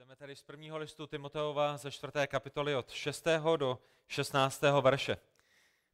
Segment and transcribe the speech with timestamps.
[0.00, 3.26] Čteme tedy z prvního listu Timoteova ze čtvrté kapitoly od 6.
[3.56, 4.62] do 16.
[4.80, 5.16] verše.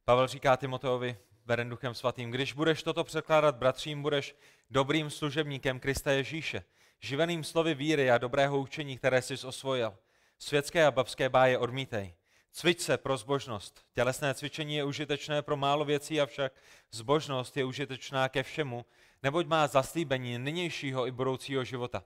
[0.05, 4.35] Pavel říká Timoteovi, veren duchem svatým, když budeš toto překládat bratřím, budeš
[4.69, 6.63] dobrým služebníkem Krista Ježíše,
[6.99, 9.97] živeným slovy víry a dobrého učení, které jsi osvojil.
[10.39, 12.15] Světské a babské báje odmítej.
[12.51, 13.85] Cvič se pro zbožnost.
[13.93, 16.53] Tělesné cvičení je užitečné pro málo věcí, avšak
[16.91, 18.85] zbožnost je užitečná ke všemu,
[19.23, 22.03] neboť má zaslíbení nynějšího i budoucího života.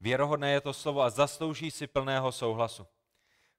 [0.00, 2.86] Věrohodné je to slovo a zaslouží si plného souhlasu.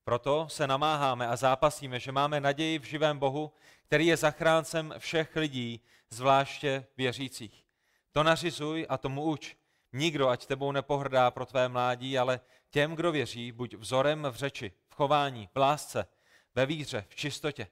[0.04, 3.52] Proto se namáháme a zápasíme, že máme naději v živém Bohu,
[3.86, 7.66] který je zachráncem všech lidí, zvláště věřících.
[8.12, 9.56] To nařizuj a tomu uč.
[9.94, 14.72] Nikdo ať tebou nepohrdá pro tvé mládí, ale těm, kdo věří, buď vzorem v řeči,
[14.90, 16.08] v chování, v lásce,
[16.56, 17.68] ve víře, v čistotě.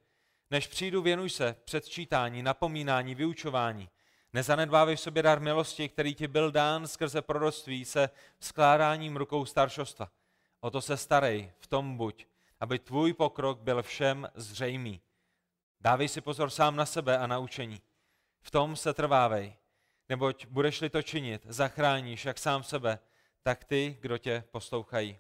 [0.52, 3.90] Než přijdu, věnuj se předčítání, napomínání, vyučování.
[4.38, 8.10] Nezanedbávej v sobě dar milosti, který ti byl dán skrze proroctví se
[8.40, 10.12] skládáním rukou staršostva.
[10.60, 12.26] O to se starej, v tom buď,
[12.60, 15.02] aby tvůj pokrok byl všem zřejmý.
[15.82, 17.82] Dávej si pozor sám na sebe a na učení.
[18.42, 19.56] V tom se trvávej,
[20.10, 23.00] neboť budeš-li to činit, zachráníš jak sám sebe,
[23.44, 25.20] tak ty, kdo tě poslouchají.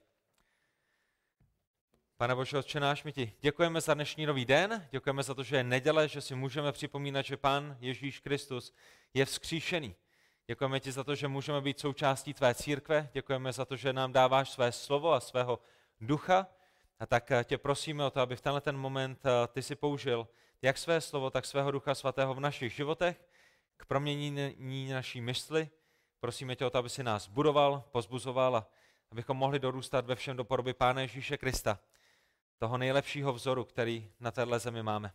[2.18, 5.58] Pane Bože, Otče náš, my ti děkujeme za dnešní nový den, děkujeme za to, že
[5.58, 8.74] je neděle, že si můžeme připomínat, že Pán Ježíš Kristus
[9.14, 9.96] je vzkříšený.
[10.48, 14.14] Děkujeme ti za to, že můžeme být součástí tvé církve, děkujeme za to, že nám
[14.14, 15.60] dáváš své slovo a svého
[16.00, 16.48] ducha.
[17.00, 20.28] A tak tě prosíme o to, aby v tenhle ten moment eh, ty si použil
[20.62, 23.26] jak své slovo, tak svého ducha svatého v našich životech,
[23.78, 25.70] k proměnění naší mysli.
[26.20, 28.68] Prosíme tě o to, aby si nás budoval, pozbuzoval a
[29.12, 31.80] abychom mohli dorůstat ve všem do podoby Pána Ježíše Krista
[32.58, 35.14] toho nejlepšího vzoru, který na téhle zemi máme.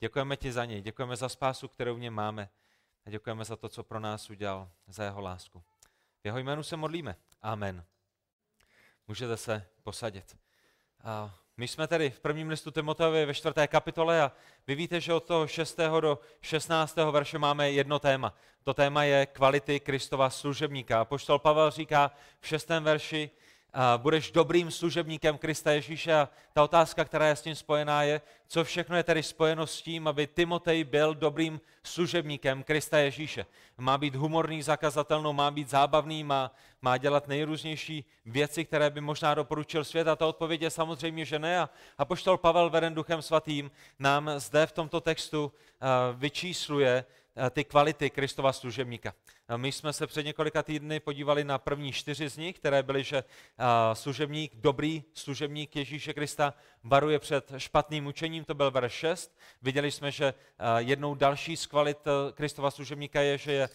[0.00, 2.48] Děkujeme ti za něj, děkujeme za spásu, kterou v něm máme
[3.06, 5.62] a děkujeme za to, co pro nás udělal, za jeho lásku.
[6.22, 7.16] V jeho jménu se modlíme.
[7.42, 7.84] Amen.
[9.08, 10.36] Můžete se posadit.
[11.04, 14.32] A my jsme tedy v prvním listu Timoteovi ve čtvrté kapitole a
[14.66, 15.78] vy víte, že od toho 6.
[16.00, 16.96] do 16.
[16.96, 18.34] verše máme jedno téma.
[18.62, 21.04] To téma je kvality Kristova služebníka.
[21.04, 22.10] Poštol Pavel říká
[22.40, 23.30] v šestém verši,
[23.96, 26.14] budeš dobrým služebníkem Krista Ježíše.
[26.14, 29.82] A ta otázka, která je s tím spojená, je, co všechno je tedy spojeno s
[29.82, 33.46] tím, aby Timotej byl dobrým služebníkem Krista Ježíše.
[33.78, 39.34] Má být humorný, zakazatelnou, má být zábavný, má, má dělat nejrůznější věci, které by možná
[39.34, 40.08] doporučil svět.
[40.08, 41.68] A ta odpověď je samozřejmě, že ne.
[41.98, 45.52] A, poštol Pavel, veden duchem svatým, nám zde v tomto textu
[46.14, 47.04] vyčísluje
[47.50, 49.14] ty kvality Kristova služebníka.
[49.56, 53.24] My jsme se před několika týdny podívali na první čtyři z nich, které byly, že
[53.92, 56.54] služebník, dobrý služebník Ježíše Krista
[56.84, 59.38] varuje před špatným učením, to byl verš 6.
[59.62, 60.34] Viděli jsme, že
[60.78, 63.68] jednou další z kvalit e, Kristova služebníka je, že je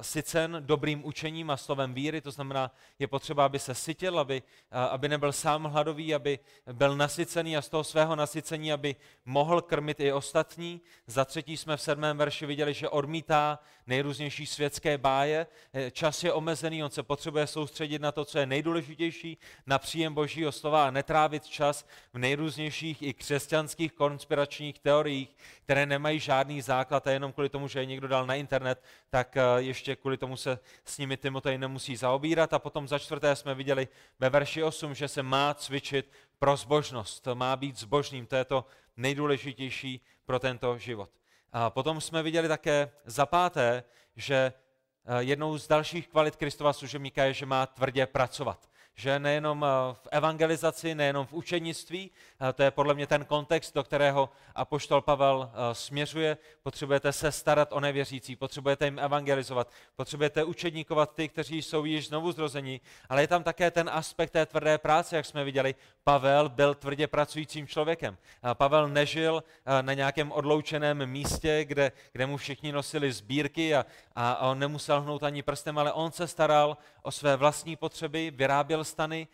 [0.00, 4.42] sycen dobrým učením a slovem víry, to znamená, je potřeba, aby se sytil, aby,
[4.90, 6.38] aby nebyl sám hladový, aby
[6.72, 10.80] byl nasycený a z toho svého nasycení, aby mohl krmit i ostatní.
[11.06, 15.46] Za třetí jsme v sedmém verši viděli, že odmítá nejrůznější světské báje.
[15.72, 20.14] Eh, čas je omezený, on se potřebuje soustředit na to, co je nejdůležitější, na příjem
[20.14, 27.06] božího slova a netrávit čas v nejrůznějších i křesťanských konspiračních teoriích, které nemají žádný základ
[27.06, 30.36] a jenom kvůli tomu, že je někdo dal na internet, tak eh, ještě kvůli tomu
[30.36, 32.52] se s nimi Timotej nemusí zaobírat.
[32.52, 33.88] A potom za čtvrté jsme viděli
[34.18, 38.64] ve verši 8, že se má cvičit pro zbožnost, má být zbožným, to je to
[38.96, 41.10] nejdůležitější pro tento život.
[41.52, 43.84] A potom jsme viděli také za páté,
[44.16, 48.70] že eh, jednou z dalších kvalit Kristova služebníka je, že má tvrdě pracovat.
[48.94, 52.10] Že nejenom eh, v evangelizaci, nejenom v učenictví,
[52.54, 57.72] to je podle mě ten kontext, do kterého apoštol Pavel eh, směřuje, potřebujete se starat
[57.72, 63.28] o nevěřící, potřebujete jim evangelizovat, potřebujete učedníkovat ty, kteří jsou již znovu zrození, ale je
[63.28, 65.74] tam také ten aspekt té tvrdé práce, jak jsme viděli.
[66.04, 68.16] Pavel byl tvrdě pracujícím člověkem.
[68.54, 69.44] Pavel nežil
[69.80, 75.22] na nějakém odloučeném místě, kde, kde mu všichni nosili sbírky a, a on nemusel hnout
[75.22, 79.28] ani prstem, ale on se staral o své vlastní potřeby, vyráběl stany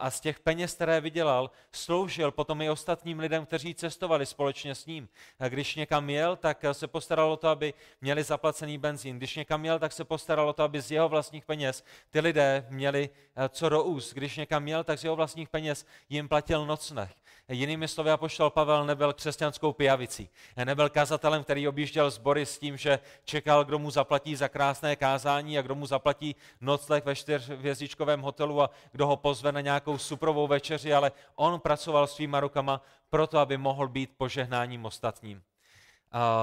[0.00, 4.86] a z těch peněz, které vydělal, sloužil potom i ostatním lidem, kteří cestovali společně s
[4.86, 5.08] ním.
[5.38, 9.16] A když někam jel, tak se postaralo to, aby měli zaplacený benzín.
[9.16, 13.10] Když někam jel, tak se postaralo to, aby z jeho vlastních peněz ty lidé měli
[13.48, 14.14] co do úst.
[14.14, 17.21] Když někam jel, tak z jeho vlastních peněz jim platil nocnech.
[17.52, 20.28] Jinými slovy, apoštol Pavel nebyl křesťanskou pijavicí.
[20.64, 25.58] Nebyl kazatelem, který objížděl sbory s tím, že čekal, kdo mu zaplatí za krásné kázání
[25.58, 30.46] a kdo mu zaplatí nocleh ve čtyřhvězdičkovém hotelu a kdo ho pozve na nějakou suprovou
[30.46, 35.42] večeři, ale on pracoval svýma rukama proto, aby mohl být požehnáním ostatním.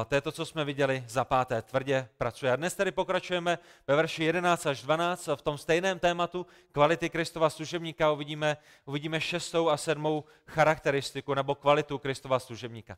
[0.08, 2.52] To je to, co jsme viděli za páté, tvrdě pracuje.
[2.52, 7.50] A dnes tedy pokračujeme ve verši 11 až 12 v tom stejném tématu kvality Kristova
[7.50, 12.98] služebníka uvidíme, uvidíme šestou a sedmou charakteristiku nebo kvalitu Kristova služebníka.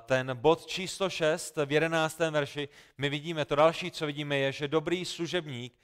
[0.00, 2.18] Ten bod číslo 6 v 11.
[2.18, 2.68] verši
[2.98, 5.74] my vidíme, to další, co vidíme, je, že dobrý služebník,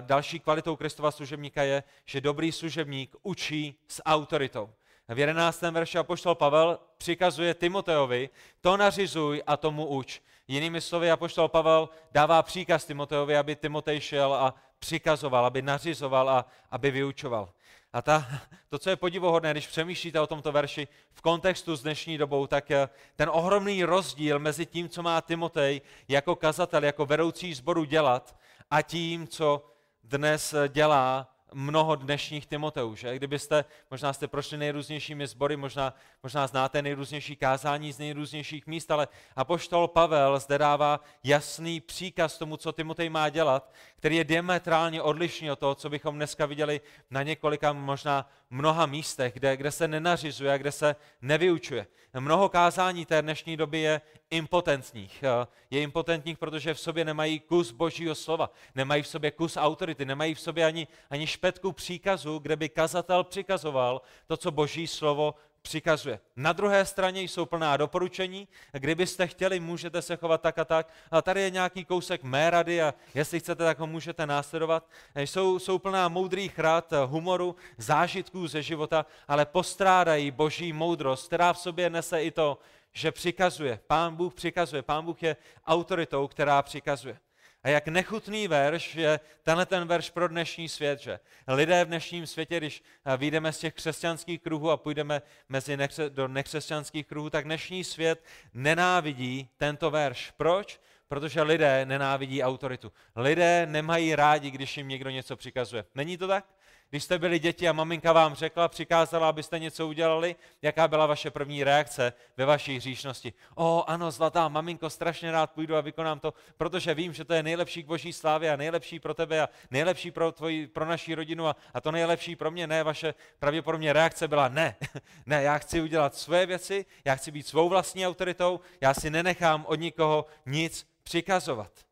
[0.00, 4.70] další kvalitou Kristova služebníka je, že dobrý služebník učí s autoritou
[5.08, 5.62] v 11.
[5.62, 8.30] verši apoštol Pavel přikazuje Timoteovi,
[8.60, 10.20] to nařizuj a tomu uč.
[10.48, 16.46] Jinými slovy, apoštol Pavel dává příkaz Timoteovi, aby Timotej šel a přikazoval, aby nařizoval a
[16.70, 17.52] aby vyučoval.
[17.92, 18.26] A ta,
[18.68, 22.70] to, co je podivohodné, když přemýšlíte o tomto verši v kontextu s dnešní dobou, tak
[22.70, 28.36] eh, ten ohromný rozdíl mezi tím, co má Timotej jako kazatel, jako vedoucí sboru dělat
[28.70, 29.70] a tím, co
[30.04, 32.46] dnes dělá mnoho dnešních
[32.94, 33.16] že?
[33.16, 35.94] Kdybyste, možná jste prošli nejrůznějšími sbory, možná,
[36.26, 42.56] možná znáte nejrůznější kázání z nejrůznějších míst, ale apoštol Pavel zde dává jasný příkaz tomu,
[42.56, 46.80] co Timotej má dělat, který je diametrálně odlišný od toho, co bychom dneska viděli
[47.10, 51.86] na několika, možná mnoha místech, kde, kde se nenařizuje, kde se nevyučuje.
[52.20, 54.00] Mnoho kázání té dnešní doby je
[54.30, 55.24] impotentních.
[55.70, 60.34] Je impotentních, protože v sobě nemají kus božího slova, nemají v sobě kus autority, nemají
[60.34, 65.34] v sobě ani, ani špetku příkazu, kde by kazatel přikazoval to, co boží slovo
[65.66, 66.20] přikazuje.
[66.36, 68.48] Na druhé straně jsou plná doporučení.
[68.72, 70.88] Kdybyste chtěli, můžete se chovat tak a tak.
[71.10, 74.88] A tady je nějaký kousek mé rady a jestli chcete, tak ho můžete následovat.
[75.16, 81.58] Jsou, jsou plná moudrých rad, humoru, zážitků ze života, ale postrádají boží moudrost, která v
[81.58, 82.58] sobě nese i to,
[82.92, 83.80] že přikazuje.
[83.86, 84.82] Pán Bůh přikazuje.
[84.82, 85.36] Pán Bůh je
[85.66, 87.18] autoritou, která přikazuje.
[87.66, 92.26] A jak nechutný verš je tenhle ten verš pro dnešní svět, že lidé v dnešním
[92.26, 97.30] světě, když eh, vyjdeme z těch křesťanských kruhů a půjdeme mezi nekře- do nekřesťanských kruhů,
[97.30, 98.24] tak dnešní svět
[98.54, 100.32] nenávidí tento verš.
[100.36, 100.80] Proč?
[101.08, 102.92] Protože lidé nenávidí autoritu.
[103.16, 105.84] Lidé nemají rádi, když jim někdo něco přikazuje.
[105.94, 106.44] Není to tak?
[106.90, 111.30] Když jste byli děti a maminka vám řekla, přikázala, abyste něco udělali, jaká byla vaše
[111.30, 113.32] první reakce ve vaší hříšnosti?
[113.54, 117.42] O, ano, zlatá maminko, strašně rád půjdu a vykonám to, protože vím, že to je
[117.42, 121.46] nejlepší k boží slávě a nejlepší pro tebe a nejlepší pro, tvoji, pro naší rodinu
[121.46, 122.66] a, a to nejlepší pro mě.
[122.66, 124.76] Ne, vaše pravděpodobně reakce byla ne.
[125.26, 129.64] ne, já chci udělat své věci, já chci být svou vlastní autoritou, já si nenechám
[129.68, 131.85] od nikoho nic přikazovat.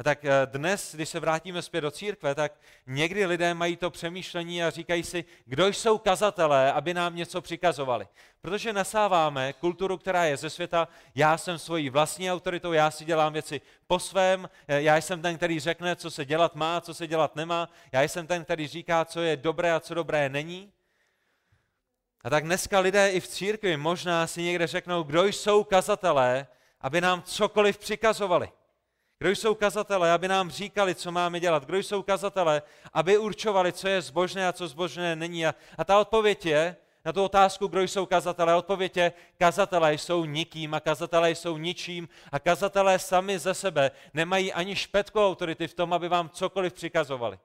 [0.00, 2.52] A tak eh, dnes, když se vrátíme zpět do církve, tak
[2.86, 8.08] někdy lidé mají to přemýšlení a říkají si, kdo jsou kazatelé, aby nám něco přikazovali.
[8.40, 13.32] Protože nasáváme kulturu, která je ze světa, já jsem svojí vlastní autoritou, já si dělám
[13.32, 17.06] věci po svém, eh, já jsem ten, který řekne, co se dělat má, co se
[17.06, 20.72] dělat nemá, já jsem ten, který říká, co je dobré a co dobré není.
[22.24, 26.46] A tak dneska lidé i v církvi možná si někde řeknou, kdo jsou kazatelé,
[26.80, 28.50] aby nám cokoliv přikazovali.
[29.22, 31.64] Kdo jsou kazatelé, aby nám říkali, co máme dělat?
[31.64, 32.62] Kdo jsou kazatelé,
[32.92, 35.46] aby určovali, co je zbožné a co zbožné není?
[35.46, 40.24] A, a ta odpověď je, na tu otázku, kdo jsou kazatelé, odpověď je, kazatelé jsou
[40.24, 45.74] nikým a kazatelé jsou ničím a kazatelé sami ze sebe nemají ani špetku autority v
[45.74, 47.38] tom, aby vám cokoliv přikazovali.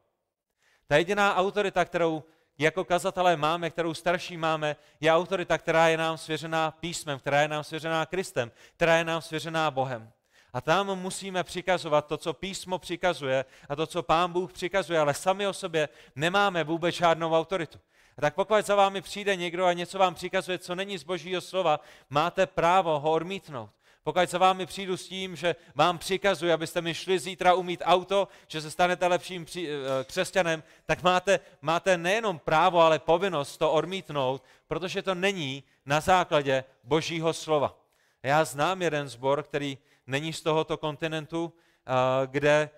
[0.87, 2.23] Ta jediná autorita, kterou
[2.57, 7.47] jako kazatelé máme, kterou starší máme, je autorita, která je nám svěřená písmem, která je
[7.47, 10.11] nám svěřená Kristem, která je nám svěřená Bohem.
[10.55, 15.13] A tam musíme přikazovat to, co písmo přikazuje a to, co pán Bůh přikazuje, ale
[15.13, 17.79] sami o sobě nemáme vůbec žádnou autoritu.
[18.17, 21.41] A tak pokud za vámi přijde někdo a něco vám přikazuje, co není z božího
[21.41, 23.69] slova, máte právo ho odmítnout.
[24.03, 28.27] Pokud za vámi přijdu s tím, že vám přikazuji, abyste mi šli zítra umít auto,
[28.47, 29.67] že se stanete lepším eh,
[30.03, 36.63] křesťanem, tak máte, máte nejenom právo, ale povinnost to odmítnout, protože to není na základě
[36.83, 37.77] božího slova.
[38.23, 41.91] Já znám jeden zbor, který není z tohoto kontinentu, eh,
[42.27, 42.69] kde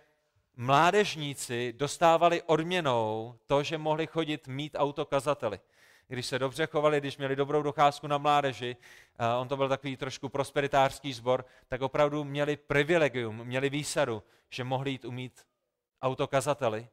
[0.55, 5.59] mládežníci dostávali odměnou to, že mohli chodit mít autokazateli.
[6.07, 8.77] Když se dobře chovali, když měli dobrou docházku na mládeži,
[9.19, 14.63] eh, on to byl takový trošku prosperitářský sbor, tak opravdu měli privilegium, měli výsadu, že
[14.63, 15.45] mohli jít umít
[16.01, 16.87] autokazateli.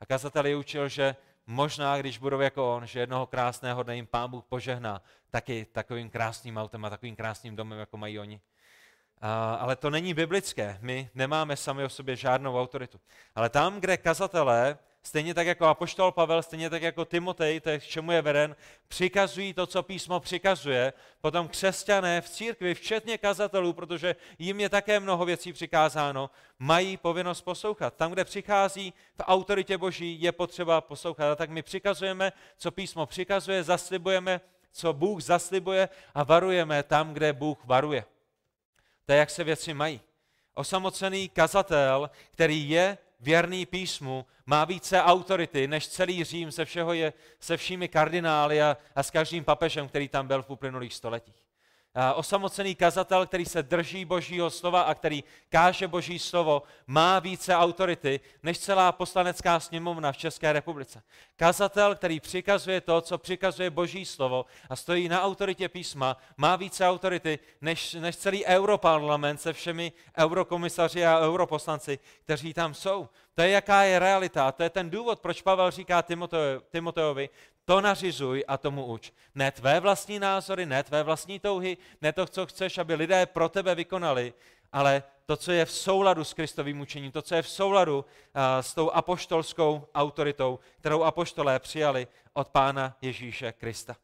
[0.00, 1.16] A kazatel je učil, že
[1.46, 6.10] možná, když budou jako on, že jednoho krásného dne jim pán Bůh požehná taky takovým
[6.10, 8.40] krásným autem a takovým krásným domem, jako mají oni.
[9.58, 10.78] Ale to není biblické.
[10.80, 13.00] My nemáme sami o sobě žádnou autoritu.
[13.34, 17.78] Ale tam, kde kazatelé, stejně tak jako Apoštol Pavel, stejně tak jako Timotej, to je,
[17.78, 18.56] k čemu je veden,
[18.88, 25.00] přikazují to, co písmo přikazuje, potom křesťané v církvi, včetně kazatelů, protože jim je také
[25.00, 27.94] mnoho věcí přikázáno, mají povinnost poslouchat.
[27.94, 31.32] Tam, kde přichází v autoritě Boží, je potřeba poslouchat.
[31.32, 34.40] A tak my přikazujeme, co písmo přikazuje, zaslibujeme,
[34.72, 38.04] co Bůh zaslibuje a varujeme tam, kde Bůh varuje.
[39.06, 40.00] To je, jak se věci mají.
[40.54, 47.12] Osamocený kazatel, který je věrný písmu, má více autority než celý Řím se, všeho je,
[47.40, 51.45] se všemi kardinály a, a s každým papežem, který tam byl v uplynulých stoletích
[52.14, 58.20] osamocený kazatel, který se drží Božího slova a který káže Boží slovo, má více autority
[58.42, 61.02] než celá poslanecká sněmovna v České republice.
[61.36, 66.88] Kazatel, který přikazuje to, co přikazuje Boží slovo a stojí na autoritě písma, má více
[66.88, 73.08] autority než, než celý europarlament se všemi eurokomisaři a europoslanci, kteří tam jsou.
[73.34, 74.48] To je, jaká je realita.
[74.48, 76.04] A to je ten důvod, proč Pavel říká
[76.70, 77.28] Timoteovi,
[77.66, 79.12] to nařizuj a tomu uč.
[79.34, 83.48] Ne tvé vlastní názory, ne tvé vlastní touhy, ne to, co chceš, aby lidé pro
[83.48, 84.34] tebe vykonali,
[84.72, 88.04] ale to, co je v souladu s Kristovým učením, to, co je v souladu
[88.60, 93.96] s tou apoštolskou autoritou, kterou apoštolé přijali od Pána Ježíše Krista.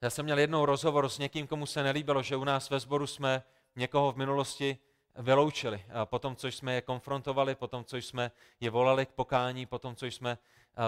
[0.00, 3.06] Já jsem měl jednou rozhovor s někým, komu se nelíbilo, že u nás ve sboru
[3.06, 3.42] jsme
[3.76, 4.78] někoho v minulosti
[5.18, 5.84] vyloučili.
[6.04, 8.30] Potom, co jsme je konfrontovali, potom, co jsme
[8.60, 10.38] je volali k pokání, potom, co jsme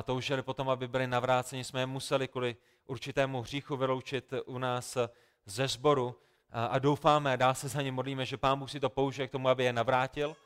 [0.02, 2.56] toužili potom, aby byli navráceni, jsme je museli kvůli
[2.86, 4.98] určitému hříchu vyloučit u nás
[5.46, 6.14] ze sboru
[6.50, 9.48] a doufáme, dá se za ně modlíme, že Pán Bůh si to použije k tomu,
[9.48, 10.36] aby je navrátil.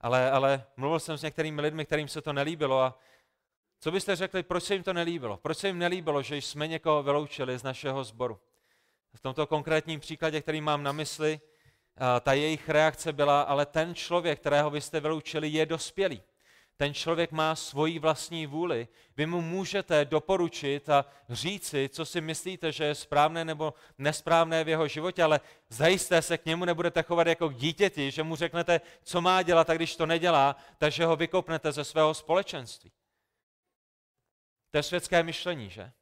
[0.00, 2.98] Ale, ale mluvil jsem s některými lidmi, kterým se to nelíbilo a
[3.80, 5.36] co byste řekli, proč se jim to nelíbilo?
[5.36, 8.40] Proč se jim nelíbilo, že jsme někoho vyloučili z našeho sboru?
[9.14, 11.40] V tomto konkrétním příkladě, který mám na mysli,
[12.20, 16.22] ta jejich reakce byla, ale ten člověk, kterého vy jste vyloučili, je dospělý.
[16.76, 18.88] Ten člověk má svoji vlastní vůli.
[19.16, 24.68] Vy mu můžete doporučit a říci, co si myslíte, že je správné nebo nesprávné v
[24.68, 28.80] jeho životě, ale zajisté se k němu nebudete chovat jako k dítěti, že mu řeknete,
[29.02, 32.92] co má dělat a když to nedělá, takže ho vykopnete ze svého společenství.
[34.70, 35.92] To je světské myšlení, že?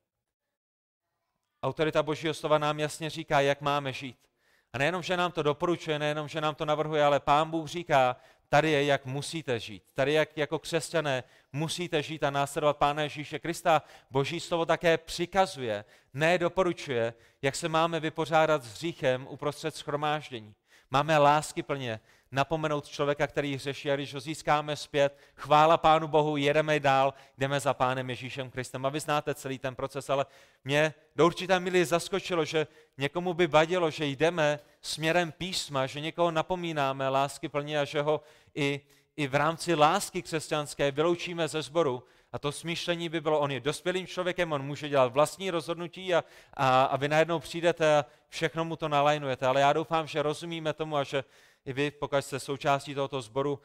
[1.62, 4.31] Autorita Božího slova nám jasně říká, jak máme žít.
[4.72, 8.16] A nejenom, že nám to doporučuje, nejenom, že nám to navrhuje, ale Pán Bůh říká,
[8.48, 9.82] tady je, jak musíte žít.
[9.94, 13.82] Tady, jak jako křesťané musíte žít a následovat Pána Ježíše Krista.
[14.10, 20.54] Boží slovo také přikazuje, ne doporučuje, jak se máme vypořádat s hříchem uprostřed schromáždění.
[20.90, 22.00] Máme lásky plně
[22.32, 27.60] napomenout člověka, který hřeší a když ho získáme zpět, chvála Pánu Bohu, jedeme dál, jdeme
[27.60, 28.86] za Pánem Ježíšem Kristem.
[28.86, 30.26] A vy znáte celý ten proces, ale
[30.64, 32.66] mě do určité míry zaskočilo, že
[32.98, 38.20] někomu by vadilo, že jdeme směrem písma, že někoho napomínáme lásky plně a že ho
[38.54, 38.80] i,
[39.16, 42.02] i v rámci lásky křesťanské vyloučíme ze sboru.
[42.32, 46.24] A to smýšlení by bylo, on je dospělým člověkem, on může dělat vlastní rozhodnutí a,
[46.54, 49.46] a, a vy najednou přijdete a všechno mu to nalajnujete.
[49.46, 51.24] Ale já doufám, že rozumíme tomu a že
[51.64, 53.60] i vy, pokud jste součástí tohoto sboru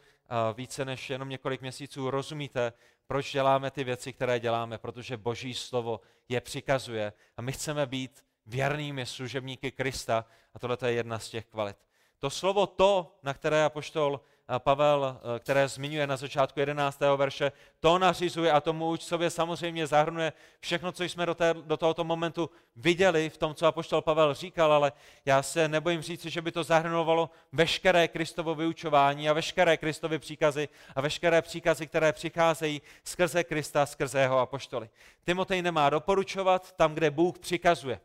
[0.54, 2.74] více než jenom několik měsíců, rozumíte,
[3.08, 8.25] proč děláme ty věci, které děláme, protože Boží slovo je přikazuje a my chceme být
[8.46, 11.77] věrnými služebníky Krista a tohle je jedna z těch kvalit.
[12.20, 14.22] To slovo to, na které apoštol
[14.58, 17.18] Pavel, eh, které zmiňuje na začátku 11.
[17.18, 21.77] verše, to nařizuje a tomu už sobě samozřejmě zahrnuje všechno, co jsme do, té, do
[21.77, 24.92] tohoto momentu viděli v tom, co apoštol Pavel říkal, ale
[25.25, 30.70] já se nebojím říci, že by to zahrnovalo veškeré Kristovo vyučování a veškeré Kristovy příkazy
[30.96, 34.89] a veškeré příkazy, které přicházejí skrze Krista, skrze jeho apoštoly.
[35.25, 38.00] Timotej nemá doporučovat tam, kde Bůh přikazuje.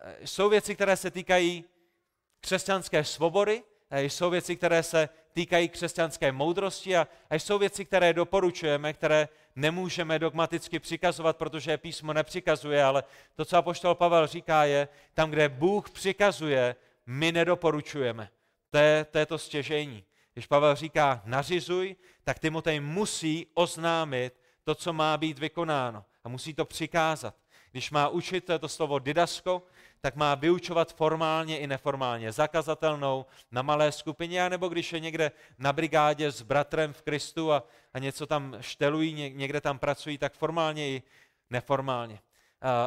[0.00, 1.64] Eh, jsou věci, které se týkají
[2.40, 8.12] křesťanské svobody, eh, jsou věci, které se týkají křesťanské moudrosti a, a jsou věci, které
[8.12, 13.04] doporučujeme, které nemůžeme dogmaticky přikazovat, protože písmo nepřikazuje, ale
[13.34, 18.28] to, co apoštol Pavel říká, je, tam, kde Bůh přikazuje, my nedoporučujeme.
[18.70, 20.04] To je to, je to stěžení.
[20.32, 26.54] Když Pavel říká nařizuj, tak Timotej musí oznámit to, co má být vykonáno a musí
[26.54, 27.34] to přikázat.
[27.70, 29.62] Když má učit, to je to slovo didasko,
[30.00, 35.72] tak má vyučovat formálně i neformálně, zakazatelnou na malé skupině, nebo když je někde na
[35.72, 37.62] brigádě s bratrem v Kristu a,
[37.94, 41.02] a něco tam štelují, někde tam pracují, tak formálně i
[41.50, 42.20] neformálně.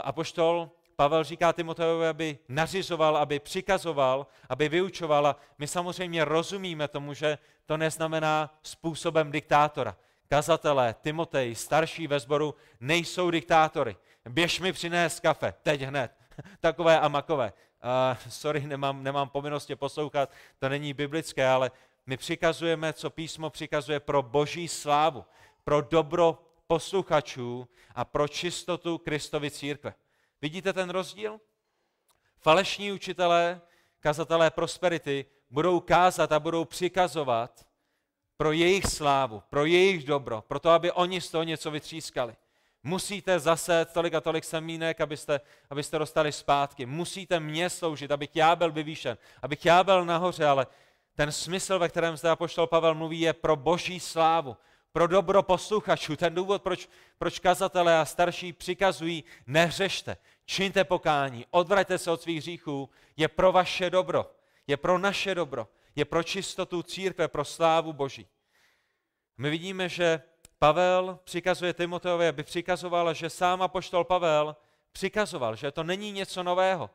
[0.03, 6.88] A poštol Pavel říká Timoteovi, aby nařizoval, aby přikazoval, aby vyučoval a my samozřejmě rozumíme
[6.88, 9.96] tomu, že to neznamená způsobem diktátora.
[10.27, 13.96] Kazatelé, Timotej, starší ve sboru, nejsou diktátory.
[14.30, 16.12] Běž mi přinést kafe, teď hned.
[16.59, 17.53] takové a makové.
[17.83, 21.71] Uh, sorry, nemám, nemám povinnost tě poslouchat, to není biblické, ale
[22.05, 25.25] my přikazujeme, co písmo přikazuje pro boží slávu,
[25.63, 29.93] pro dobro posluchačů a pro čistotu Kristovy církve.
[30.41, 31.39] Vidíte ten rozdíl?
[32.38, 33.61] Falešní učitelé,
[34.00, 37.67] kazatelé prosperity budou kázat a budou přikazovat
[38.38, 42.35] pro jejich slávu, pro jejich dobro, pro to, aby oni z toho něco vytřískali.
[42.83, 46.85] Musíte zase tolik a tolik semínek, abyste, abyste dostali zpátky.
[46.85, 50.67] Musíte mě sloužit, abych já byl vyvýšen, abych já byl nahoře, ale
[51.15, 54.57] ten smysl, ve kterém zde apoštol Pavel mluví, je pro boží slávu,
[54.91, 56.15] pro dobro posluchačů.
[56.15, 62.38] Ten důvod, proč, proč kazatelé a starší přikazují, nehřešte, čiňte pokání, odvraťte se od svých
[62.38, 64.31] hříchů, je pro vaše dobro,
[64.67, 68.27] je pro naše dobro, je pro čistotu církve, pro slávu Boží.
[69.38, 70.21] My vidíme, že
[70.63, 74.56] Pavel přikazuje Timoteovi, aby přikazoval, že sám apoštol Pavel
[74.91, 76.89] přikazoval, že to není něco nového.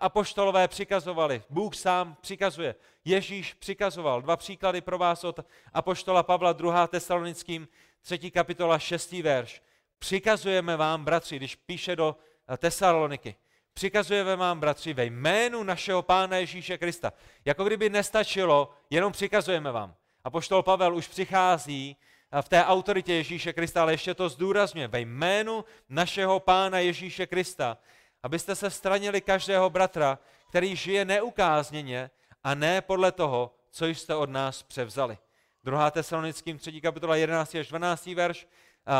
[0.00, 4.22] Apoštolové přikazovali, Bůh sám přikazuje, Ježíš přikazoval.
[4.22, 5.40] Dva příklady pro vás od
[5.72, 6.86] apoštola Pavla 2.
[6.86, 7.68] tesalonickým
[8.02, 8.30] 3.
[8.30, 9.12] kapitola 6.
[9.12, 9.62] verš.
[9.98, 12.16] Přikazujeme vám, bratři, když píše do
[12.58, 13.34] Tesaloniky,
[13.74, 17.12] přikazujeme vám, bratři, ve jménu našeho Pána Ježíše Krista.
[17.44, 19.94] Jako kdyby nestačilo, jenom přikazujeme vám.
[20.24, 21.96] Apoštol Pavel už přichází
[22.42, 24.88] v té autoritě Ježíše Krista, ale ještě to zdůrazňuje.
[24.88, 27.78] Ve jménu našeho Pána Ježíše Krista,
[28.22, 32.10] abyste se stranili každého bratra, který žije neukázněně
[32.44, 35.18] a ne podle toho, co jste od nás převzali.
[35.64, 35.90] 2.
[35.90, 36.80] Tesalonickým 3.
[36.80, 37.54] kapitola 11.
[37.54, 38.06] až 12.
[38.06, 38.46] verš.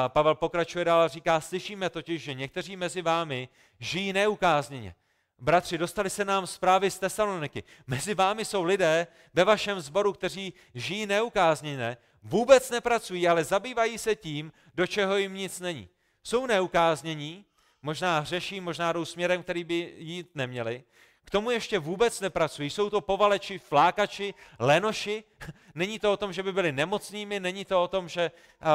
[0.08, 3.48] Pavel pokračuje dál a říká, slyšíme totiž, že někteří mezi vámi
[3.78, 4.94] žijí neukázněně.
[5.38, 7.62] Bratři, dostali se nám zprávy z Tesaloniky.
[7.86, 14.16] Mezi vámi jsou lidé ve vašem sboru, kteří žijí neukázněně, vůbec nepracují, ale zabývají se
[14.16, 15.88] tím, do čeho jim nic není.
[16.22, 17.44] Jsou neukáznění,
[17.82, 20.84] možná hřeší, možná jdou směrem, který by jít neměli.
[21.24, 22.70] K tomu ještě vůbec nepracují.
[22.70, 25.24] Jsou to povaleči, flákači, lenoši.
[25.74, 28.30] Není to o tom, že by byli nemocnými, není to o tom, že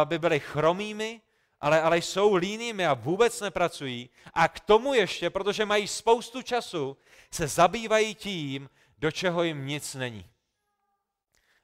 [0.05, 1.21] by byli chromými,
[1.61, 4.09] ale, ale jsou línými a vůbec nepracují.
[4.33, 6.97] A k tomu ještě, protože mají spoustu času,
[7.31, 10.25] se zabývají tím, do čeho jim nic není.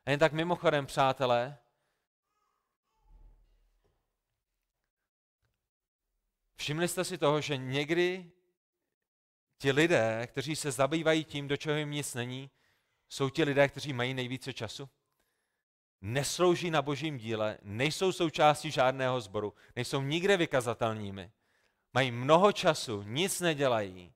[0.05, 1.57] A jen tak mimochodem, přátelé,
[6.55, 8.31] Všimli jste si toho, že někdy
[9.57, 12.49] ti lidé, kteří se zabývají tím, do čeho jim nic není,
[13.09, 14.89] jsou ti lidé, kteří mají nejvíce času?
[16.01, 21.31] Neslouží na božím díle, nejsou součástí žádného sboru, nejsou nikde vykazatelnými,
[21.93, 24.13] mají mnoho času, nic nedělají.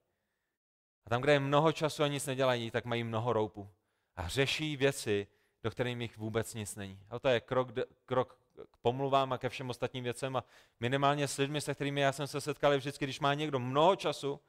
[1.06, 3.70] A tam, kde je mnoho času a nic nedělají, tak mají mnoho roupu.
[4.16, 5.28] A řeší věci,
[5.64, 7.00] do kterých jich vůbec nic není.
[7.10, 7.70] A to je krok,
[8.06, 8.40] krok
[8.72, 10.44] k pomluvám a ke všem ostatním věcem a
[10.80, 14.40] minimálně s lidmi, se kterými já jsem se setkal, vždycky, když má někdo mnoho času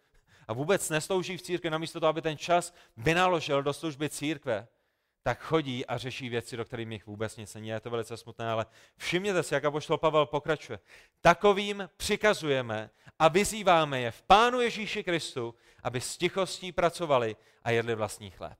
[0.48, 4.68] a vůbec neslouží v církvi, namísto toho, aby ten čas vynaložil do služby církve,
[5.22, 7.68] tak chodí a řeší věci, do kterých jich vůbec nic není.
[7.68, 10.78] Je to velice smutné, ale všimněte si, jak apoštol Pavel pokračuje.
[11.20, 17.94] Takovým přikazujeme a vyzýváme je v Pánu Ježíši Kristu, aby s tichostí pracovali a jedli
[17.94, 18.58] vlastní chléb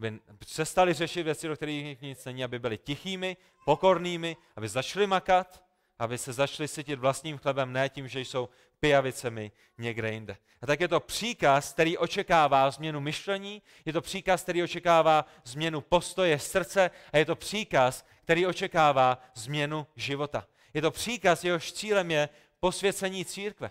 [0.00, 5.64] aby přestali řešit věci, do kterých nic není, aby byli tichými, pokornými, aby začali makat,
[5.98, 8.48] aby se začali cítit vlastním chlebem, ne tím, že jsou
[8.80, 10.36] pijavicemi někde jinde.
[10.62, 15.80] A tak je to příkaz, který očekává změnu myšlení, je to příkaz, který očekává změnu
[15.80, 20.46] postoje srdce a je to příkaz, který očekává změnu života.
[20.74, 22.28] Je to příkaz, jehož cílem je
[22.60, 23.70] posvěcení církve.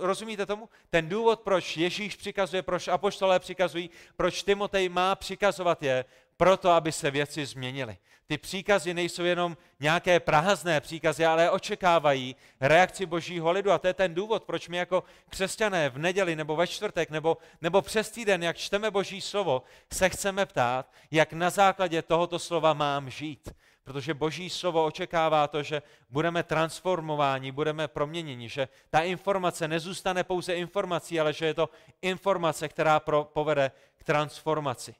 [0.00, 0.68] Rozumíte tomu?
[0.90, 6.04] Ten důvod, proč Ježíš přikazuje, proč apoštolé přikazují, proč Timotej má přikazovat je,
[6.36, 7.96] proto, aby se věci změnily.
[8.26, 13.70] Ty příkazy nejsou jenom nějaké prázdné příkazy, ale očekávají reakci božího lidu.
[13.70, 17.36] A to je ten důvod, proč my jako křesťané v neděli nebo ve čtvrtek nebo,
[17.60, 22.72] nebo přes týden, jak čteme boží slovo, se chceme ptát, jak na základě tohoto slova
[22.72, 23.52] mám žít.
[23.84, 30.54] Protože Boží slovo očekává to, že budeme transformováni, budeme proměněni, že ta informace nezůstane pouze
[30.54, 31.68] informací, ale že je to
[32.02, 34.94] informace, která pro, povede k transformaci.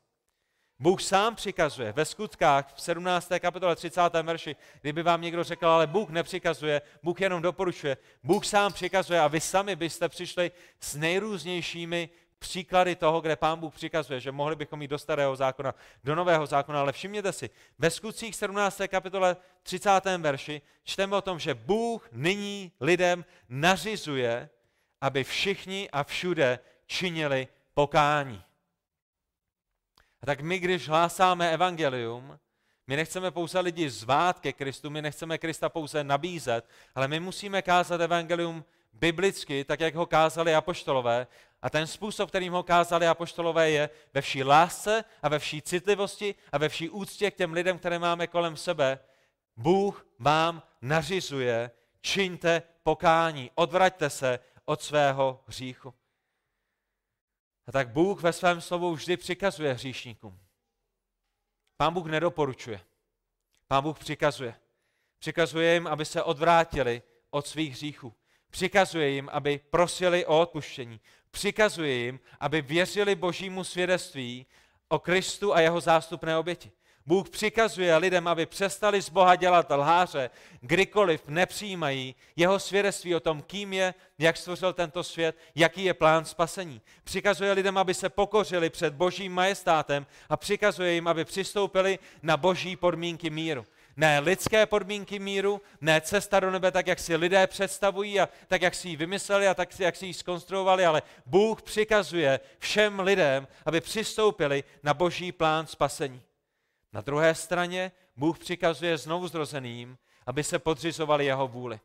[0.79, 3.33] Bůh sám přikazuje ve skutkách v 17.
[3.38, 4.01] kapitole 30.
[4.23, 7.97] verši, kdyby vám někdo řekl, ale Bůh nepřikazuje, Bůh jenom doporučuje.
[8.23, 12.09] Bůh sám přikazuje a vy sami byste přišli s nejrůznějšími
[12.42, 15.74] příklady toho, kde pán Bůh přikazuje, že mohli bychom jít do starého zákona,
[16.05, 18.81] do nového zákona, ale všimněte si, ve skutcích 17.
[18.88, 19.90] kapitole 30.
[20.18, 24.48] verši čteme o tom, že Bůh nyní lidem nařizuje,
[25.00, 28.42] aby všichni a všude činili pokání.
[30.22, 32.38] A tak my, když hlásáme evangelium,
[32.87, 37.62] my nechceme pouze lidi zvát ke Kristu, my nechceme Krista pouze nabízet, ale my musíme
[37.62, 41.26] kázat evangelium biblicky, tak jak ho kázali apoštolové.
[41.62, 46.35] A ten způsob, kterým ho kázali apoštolové, je ve vší lásce a ve vší citlivosti
[46.53, 48.98] a ve vší úctě k těm lidem, které máme kolem sebe.
[49.57, 51.70] Bůh vám nařizuje,
[52.01, 55.94] čiňte pokání, odvraťte se od svého hříchu.
[57.66, 60.40] A tak Bůh ve svém slovu vždy přikazuje hříšníkům.
[61.77, 62.81] Pán Bůh nedoporučuje.
[63.66, 64.55] Pán Bůh přikazuje.
[65.18, 68.14] Přikazuje jim, aby se odvrátili od svých hříchů.
[68.53, 71.01] Přikazuje jim, aby prosili o odpuštění.
[71.31, 74.47] Přikazuje jim, aby věřili božímu svědectví
[74.88, 76.71] o Kristu a jeho zástupné oběti.
[77.07, 83.43] Bůh přikazuje lidem, aby přestali z Boha dělat lháře, kdykoliv nepřijímají jeho svědectví o tom,
[83.43, 86.81] kým je, jak stvořil tento svět, jaký je plán spasení.
[87.05, 92.77] Přikazuje lidem, aby se pokořili před božím majestátem a přikazuje jim, aby přistoupili na boží
[92.77, 93.67] podmínky míru.
[93.96, 98.62] Ne lidské podmínky míru, ne cesta do nebe tak, jak si lidé představují a tak,
[98.62, 103.48] jak si ji vymysleli a tak, jak si ji skonstruovali, ale Bůh přikazuje všem lidem,
[103.66, 106.22] aby přistoupili na boží plán spasení.
[106.92, 111.81] Na druhé straně Bůh přikazuje znovu zrozeným, aby se podřizovali jeho vůli.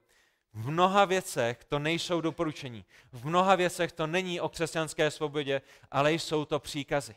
[0.53, 2.85] V mnoha věcech to nejsou doporučení.
[3.11, 7.15] V mnoha věcech to není o křesťanské svobodě, ale jsou to příkazy.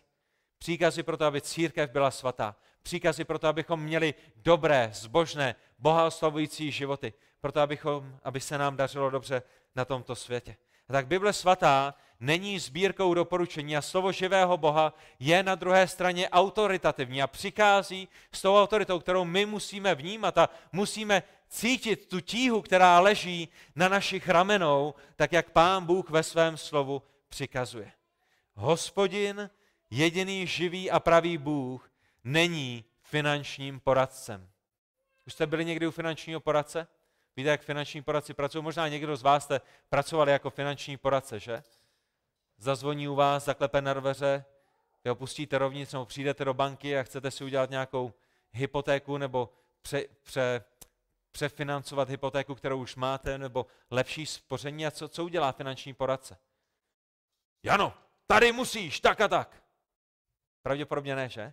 [0.58, 2.56] Příkazy pro to, aby církev byla svatá.
[2.82, 7.12] Příkazy pro to, abychom měli dobré, zbožné, boha oslavující životy.
[7.40, 9.42] Proto, abychom, aby se nám dařilo dobře
[9.76, 10.56] na tomto světě.
[10.88, 16.28] A tak Bible svatá není sbírkou doporučení a slovo živého Boha je na druhé straně
[16.28, 22.62] autoritativní a přichází s tou autoritou, kterou my musíme vnímat a musíme cítit tu tíhu,
[22.62, 27.92] která leží na našich ramenou, tak jak Pán Bůh ve svém slovu přikazuje.
[28.54, 29.50] Hospodin,
[29.90, 31.89] jediný živý a pravý Bůh,
[32.24, 34.50] není finančním poradcem.
[35.26, 36.86] Už jste byli někdy u finančního poradce?
[37.36, 38.64] Víte, jak finanční poradci pracují?
[38.64, 41.62] Možná někdo z vás jste pracovali jako finanční poradce, že?
[42.58, 44.44] Zazvoní u vás, zaklepe na dveře,
[45.04, 48.12] vy opustíte rovnic, nebo přijdete do banky a chcete si udělat nějakou
[48.52, 49.52] hypotéku nebo
[49.82, 50.64] pře, pře,
[51.32, 54.86] přefinancovat hypotéku, kterou už máte, nebo lepší spoření.
[54.86, 56.38] A co, co udělá finanční poradce?
[57.62, 57.94] Jano,
[58.26, 59.62] tady musíš, tak a tak.
[60.62, 61.52] Pravděpodobně ne, že?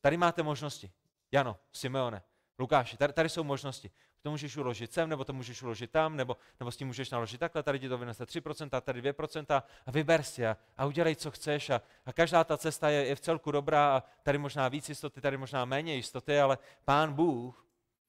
[0.00, 0.90] Tady máte možnosti.
[1.32, 2.22] Jano, Simeone,
[2.58, 3.90] Lukáši, tady, tady jsou možnosti
[4.22, 7.38] to můžeš uložit sem, nebo to můžeš uložit tam, nebo, nebo s tím můžeš naložit
[7.38, 11.30] takhle, tady ti to vynese 3%, tady 2% a vyber si a, a udělej, co
[11.30, 11.70] chceš.
[11.70, 15.20] A, a každá ta cesta je, je v celku dobrá a tady možná víc jistoty,
[15.20, 17.66] tady možná méně jistoty, ale pán Bůh,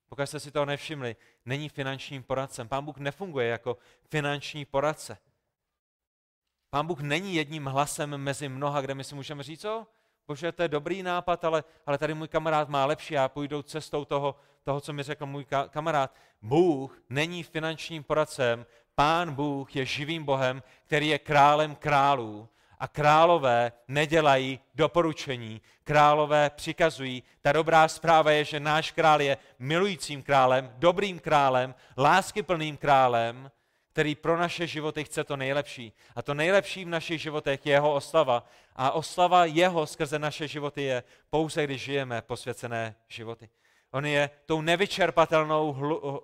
[0.10, 2.68] pokud jste si toho nevšimli, není finančním poradcem.
[2.68, 3.78] Pán Bůh nefunguje jako
[4.10, 5.18] finanční poradce.
[6.70, 9.88] Pán Bůh není jedním hlasem mezi mnoha, kde my si můžeme říct, co?
[10.30, 14.06] Bože, to je dobrý nápad, ale, ale tady můj kamarád má lepší, já půjdu cestou
[14.06, 16.14] toho, toho, co mi řekl můj kamarád.
[16.42, 18.66] Bůh není finančním poradcem,
[18.96, 22.50] Pán Bůh je živým Bohem, který je králem králů.
[22.80, 27.24] A králové nedělají doporučení, králové přikazují.
[27.42, 33.52] Ta dobrá zpráva je, že náš král je milujícím králem, dobrým králem, láskyplným králem,
[33.92, 35.94] který pro naše životy chce to nejlepší.
[36.16, 38.48] A to nejlepší v našich životech je jeho oslava.
[38.76, 43.50] A oslava jeho skrze naše životy je pouze, když žijeme posvěcené životy.
[43.92, 45.74] On je tou nevyčerpatelnou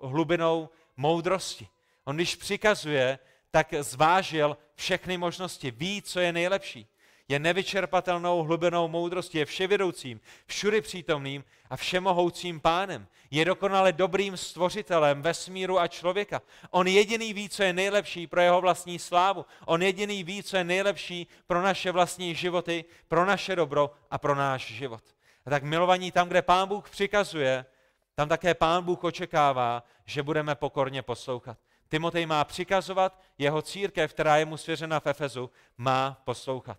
[0.02, 1.68] hlubinou moudrosti.
[2.04, 3.18] On když přikazuje,
[3.50, 6.88] tak zvážil všechny možnosti, ví, co je nejlepší.
[7.28, 13.06] Je nevyčerpatelnou hlubinou moudrosti, je vševědoucím, všudy přítomným a všemohoucím pánem.
[13.30, 16.42] Je dokonale dobrým stvořitelem vesmíru a člověka.
[16.70, 19.46] On jediný ví, co je nejlepší pro jeho vlastní slávu.
[19.64, 24.34] On jediný ví, co je nejlepší pro naše vlastní životy, pro naše dobro a pro
[24.34, 25.02] náš život.
[25.46, 27.66] A tak milovaní tam, kde Pán Bůh přikazuje,
[28.14, 31.58] tam také Pán Bůh očekává, že budeme pokorně poslouchat.
[31.88, 36.78] Timotej má přikazovat, jeho církev, která je mu svěřena v Efezu, má poslouchat.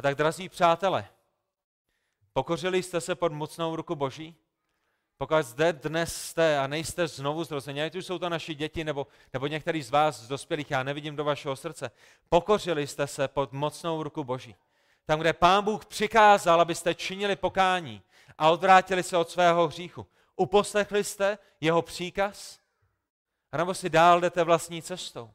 [0.00, 1.08] A tak, drazí přátelé,
[2.32, 4.36] pokořili jste se pod mocnou ruku Boží?
[5.18, 9.06] Pokud zde dnes jste a nejste znovu zrození, ať už jsou to naši děti nebo,
[9.32, 11.90] nebo některý z vás z dospělých, já nevidím do vašeho srdce,
[12.28, 14.56] pokořili jste se pod mocnou ruku Boží.
[15.04, 18.02] Tam, kde Pán Bůh přikázal, abyste činili pokání
[18.38, 20.06] a odvrátili se od svého hříchu.
[20.36, 22.58] Uposlechli jste jeho příkaz?
[23.52, 25.30] A nebo si dál jdete vlastní cestou?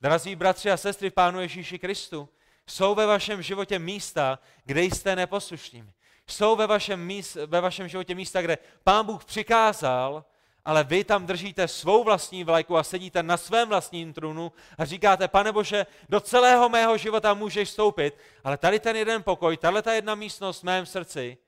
[0.00, 2.28] Drazí bratři a sestry v Pánu Ježíši Kristu,
[2.70, 5.92] jsou ve vašem životě místa, kde jste neposlušnými.
[6.26, 10.24] Jsou ve vašem, míst, ve vašem životě místa, kde Pán Bůh přikázal,
[10.64, 15.28] ale vy tam držíte svou vlastní vlajku a sedíte na svém vlastním trůnu a říkáte,
[15.28, 19.92] pane Bože, do celého mého života můžeš vstoupit, ale tady ten jeden pokoj, tahle ta
[19.92, 21.38] jedna místnost v mém srdci,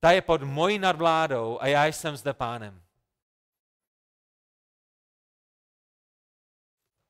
[0.00, 2.82] ta je pod mojí nadvládou a já jsem zde pánem.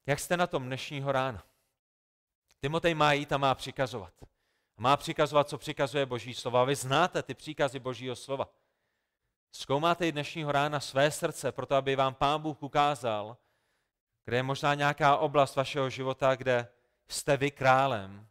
[0.06, 1.49] Jak jste na tom dnešního rána?
[2.60, 4.14] Timotej má jít a má přikazovat.
[4.76, 6.64] Má přikazovat, co přikazuje Boží slova.
[6.64, 8.48] Vy znáte ty příkazy Božího slova.
[9.52, 13.36] Zkoumáte i dnešního rána své srdce, proto aby vám Pán Bůh ukázal,
[14.24, 16.68] kde je možná nějaká oblast vašeho života, kde
[17.08, 18.28] jste vy králem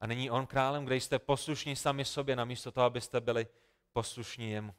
[0.00, 3.46] a není on králem, kde jste poslušní sami sobě, namísto toho, abyste byli
[3.92, 4.74] poslušní jemu.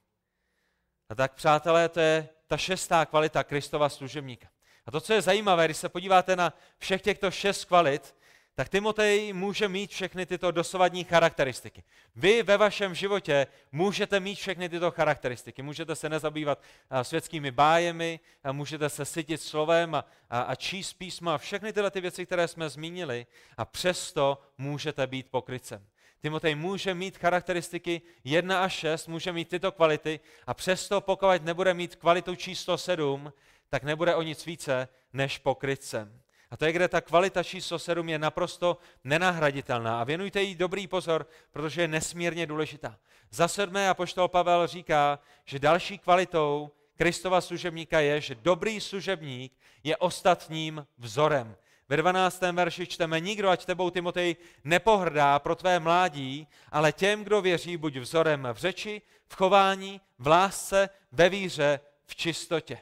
[1.09, 4.49] A tak, přátelé, to je ta šestá kvalita Kristova služebníka.
[4.85, 8.15] A to, co je zajímavé, když se podíváte na všech těchto šest kvalit,
[8.57, 11.83] tak Timotej může mít všechny tyto dosavadní charakteristiky.
[12.15, 15.61] Vy ve vašem životě můžete mít všechny tyto charakteristiky.
[15.61, 16.61] Můžete se nezabývat
[17.01, 18.19] světskými bájemi,
[18.51, 22.47] můžete se sytit slovem a, a, a číst písma a všechny tyhle ty věci, které
[22.47, 23.25] jsme zmínili
[23.57, 25.87] a přesto můžete být pokrycem.
[26.21, 31.73] Timotej může mít charakteristiky 1 až 6, může mít tyto kvality a přesto pokud nebude
[31.73, 33.33] mít kvalitu číslo 7,
[33.69, 36.21] tak nebude o nic více než pokrytcem.
[36.51, 40.01] A to je, kde ta kvalita číslo 7 je naprosto nenahraditelná.
[40.01, 42.97] A věnujte jí dobrý pozor, protože je nesmírně důležitá.
[43.31, 49.97] Za sedmé apoštol Pavel říká, že další kvalitou Kristova služebníka je, že dobrý služebník je
[49.97, 51.55] ostatním vzorem.
[51.89, 52.41] Ve 12.
[52.41, 57.97] verši čteme, nikdo, ať tebou Timotej nepohrdá pro tvé mládí, ale těm, kdo věří, buď
[57.97, 62.81] vzorem v řeči, v chování, v lásce, ve víře, v čistotě.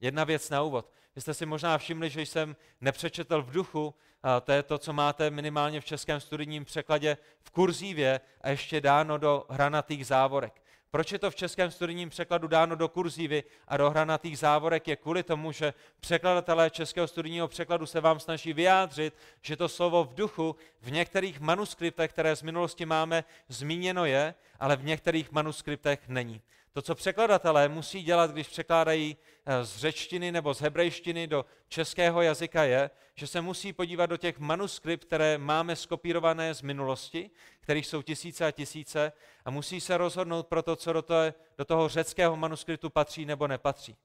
[0.00, 0.90] Jedna věc na úvod.
[1.16, 3.94] Vy jste si možná všimli, že jsem nepřečetl v duchu,
[4.42, 9.18] to je to, co máte minimálně v českém studijním překladě v kurzívě a ještě dáno
[9.18, 10.62] do hranatých závorek.
[10.90, 14.88] Proč je to v českém studijním překladu dáno do kurzívy a do hranatých závorek?
[14.88, 20.04] Je kvůli tomu, že překladatelé českého studijního překladu se vám snaží vyjádřit, že to slovo
[20.04, 26.08] v duchu v některých manuskriptech, které z minulosti máme, zmíněno je, ale v některých manuskriptech
[26.08, 26.42] není.
[26.72, 32.22] To, co překladatelé musí dělat, když překládají eh, z řečtiny nebo z hebrejštiny do českého
[32.22, 37.86] jazyka, je, že se musí podívat do těch manuskript, které máme skopírované z minulosti, kterých
[37.86, 39.12] jsou tisíce a tisíce,
[39.44, 43.48] a musí se rozhodnout pro to, co do, toho, do toho řeckého manuskriptu patří nebo
[43.48, 43.96] nepatří.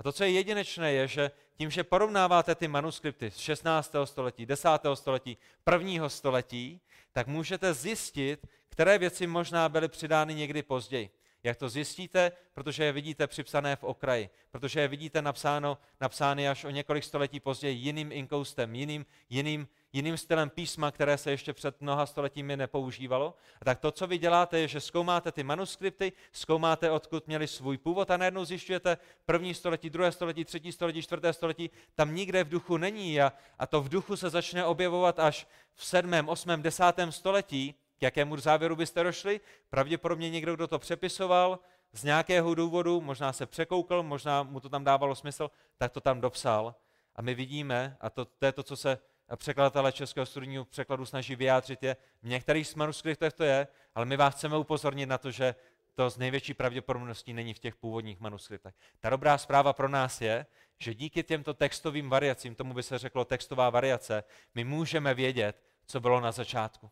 [0.00, 3.94] A to, co je jedinečné, je, že tím, že porovnáváte ty manuskripty z 16.
[4.04, 4.68] století, 10.
[4.94, 5.36] století,
[5.72, 6.08] 1.
[6.08, 6.80] století,
[7.12, 11.10] tak můžete zjistit, které věci možná byly přidány někdy později.
[11.42, 12.32] Jak to zjistíte?
[12.52, 14.30] Protože je vidíte připsané v okraji.
[14.50, 20.16] Protože je vidíte napsáno, napsány až o několik století později jiným inkoustem, jiným, jiným, jiným
[20.16, 23.34] stylem písma, které se ještě před mnoha stoletími nepoužívalo.
[23.60, 27.78] A tak to, co vy děláte, je, že zkoumáte ty manuskripty, zkoumáte, odkud měli svůj
[27.78, 32.48] původ a najednou zjišťujete první století, druhé století, třetí století, čtvrté století, tam nikde v
[32.48, 37.12] duchu není a, a to v duchu se začne objevovat až v sedmém, osmém, desátém
[37.12, 39.40] století, k jakému závěru byste došli?
[39.70, 41.58] Pravděpodobně někdo, kdo to přepisoval,
[41.92, 46.20] z nějakého důvodu, možná se překoukl, možná mu to tam dávalo smysl, tak to tam
[46.20, 46.74] dopsal.
[47.16, 48.98] A my vidíme, a to, to je to, co se
[49.36, 54.34] překladatelé českého studijního překladu snaží vyjádřit, je, v některých manuskriptech to je, ale my vás
[54.34, 55.54] chceme upozornit na to, že
[55.94, 58.74] to z největší pravděpodobností není v těch původních manuskriptech.
[59.00, 60.46] Ta dobrá zpráva pro nás je,
[60.78, 66.00] že díky těmto textovým variacím, tomu by se řeklo textová variace, my můžeme vědět, co
[66.00, 66.90] bylo na začátku.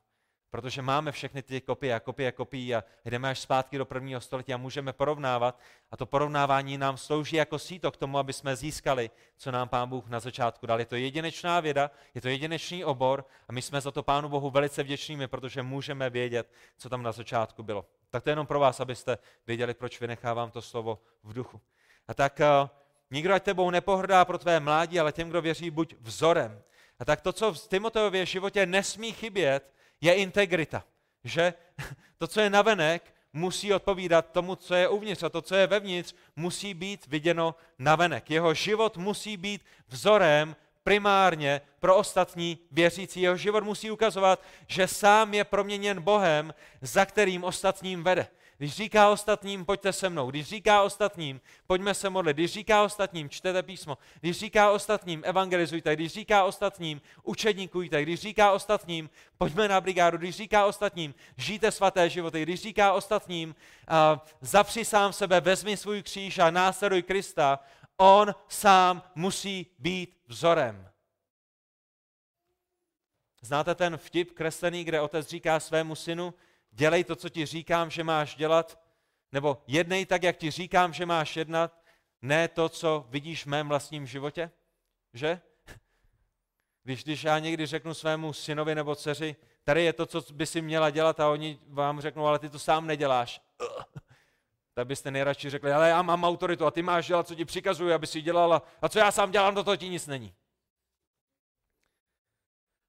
[0.50, 4.20] Protože máme všechny ty kopie a kopie a kopie a jdeme až zpátky do prvního
[4.20, 5.60] století a můžeme porovnávat.
[5.90, 9.88] A to porovnávání nám slouží jako síto k tomu, aby jsme získali, co nám Pán
[9.88, 10.78] Bůh na začátku dal.
[10.78, 14.50] Je to jedinečná věda, je to jedinečný obor a my jsme za to Pánu Bohu
[14.50, 17.84] velice vděčnými, protože můžeme vědět, co tam na začátku bylo.
[18.10, 21.60] Tak to je jenom pro vás, abyste věděli, proč vynechávám to slovo v duchu.
[22.08, 22.68] A tak uh,
[23.10, 26.62] nikdo ať tebou nepohrdá pro tvé mládí, ale těm, kdo věří, buď vzorem.
[26.98, 30.84] A tak to, co v Timotejově životě nesmí chybět, je integrita.
[31.24, 31.54] Že
[32.18, 36.14] to, co je navenek, musí odpovídat tomu, co je uvnitř a to, co je vevnitř,
[36.36, 38.30] musí být viděno navenek.
[38.30, 43.20] Jeho život musí být vzorem primárně pro ostatní věřící.
[43.20, 48.28] Jeho život musí ukazovat, že sám je proměněn Bohem, za kterým ostatním vede.
[48.58, 50.30] Když říká ostatním, pojďte se mnou.
[50.30, 52.36] Když říká ostatním, pojďme se modlit.
[52.36, 53.98] Když říká ostatním, čtete písmo.
[54.20, 55.96] Když říká ostatním, evangelizujte.
[55.96, 58.02] Když říká ostatním, učedníkujte.
[58.02, 60.18] Když říká ostatním, pojďme na brigádu.
[60.18, 62.42] Když říká ostatním, žijte svaté životy.
[62.42, 67.58] Když říká ostatním, uh, zapři sám sebe, vezmi svůj kříž a následuj Krista,
[67.96, 70.88] on sám musí být vzorem.
[73.40, 76.34] Znáte ten vtip kreslený, kde otec říká svému synu,
[76.70, 78.80] dělej to, co ti říkám, že máš dělat,
[79.32, 81.82] nebo jednej tak, jak ti říkám, že máš jednat,
[82.22, 84.50] ne to, co vidíš v mém vlastním životě?
[85.14, 85.40] Že?
[86.82, 90.62] Když, když já někdy řeknu svému synovi nebo dceři, tady je to, co by si
[90.62, 93.40] měla dělat a oni vám řeknou, ale ty to sám neděláš.
[94.74, 97.92] Tak byste nejradši řekli, ale já mám autoritu a ty máš dělat, co ti přikazuju,
[97.92, 98.62] aby si dělala.
[98.82, 100.34] A co já sám dělám, do toho ti nic není.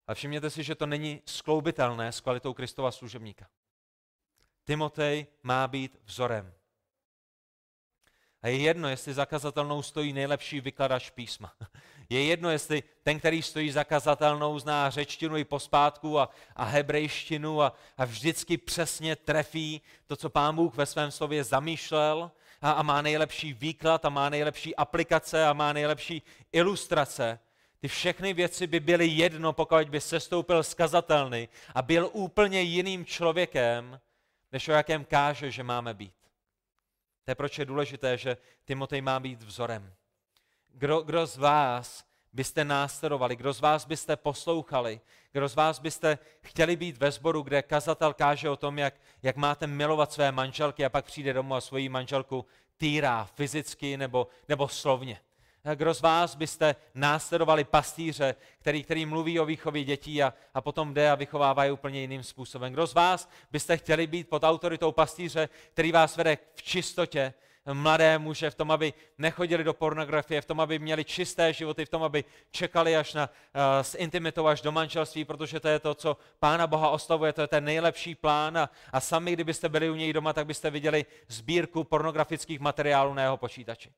[0.08, 3.50] A všimněte si, že to není skloubitelné s kvalitou Kristova služebníka.
[4.70, 6.54] Timotej má být vzorem.
[8.42, 11.54] A je jedno, jestli zakazatelnou stojí nejlepší vykladač písma.
[12.10, 17.74] Je jedno, jestli ten, který stojí zakazatelnou, zná řečtinu i pospátku a, a hebrejštinu a,
[17.98, 23.02] a vždycky přesně trefí to, co pán Bůh ve svém slově zamýšlel a, a má
[23.02, 27.40] nejlepší výklad a má nejlepší aplikace a má nejlepší ilustrace.
[27.80, 34.00] Ty všechny věci by byly jedno, pokud by sestoupil skazatelný a byl úplně jiným člověkem,
[34.52, 36.14] než o jakém káže, že máme být.
[37.26, 39.94] To je proč je důležité, že Timotej má být vzorem.
[40.74, 46.18] Kdo, kdo z vás byste následovali, kdo z vás byste poslouchali, kdo z vás byste
[46.42, 50.86] chtěli být ve sboru, kde kazatel káže o tom, jak, jak máte milovat své manželky
[50.86, 52.46] a pak přijde domů a svoji manželku
[52.78, 55.22] týrá fyzicky nebo, nebo slovně.
[55.76, 60.94] Kdo z vás byste následovali pastýře, který, který mluví o výchově dětí a, a potom
[60.94, 62.74] jde a vychovává je úplně jiným způsobem?
[62.74, 67.34] Kdo z vás byste chtěli být pod autoritou pastýře, který vás vede v čistotě,
[67.74, 71.90] mladé muže, v tom, aby nechodili do pornografie, v tom, aby měli čisté životy, v
[71.90, 75.96] tom, aby čekali až na, uh, s intimitou až do manželství, protože to je to,
[75.96, 79.96] co Pána Boha oslavuje, to je ten nejlepší plán a, a sami, kdybyste byli u
[79.96, 83.92] něj doma, tak byste viděli sbírku pornografických materiálů na jeho počítači.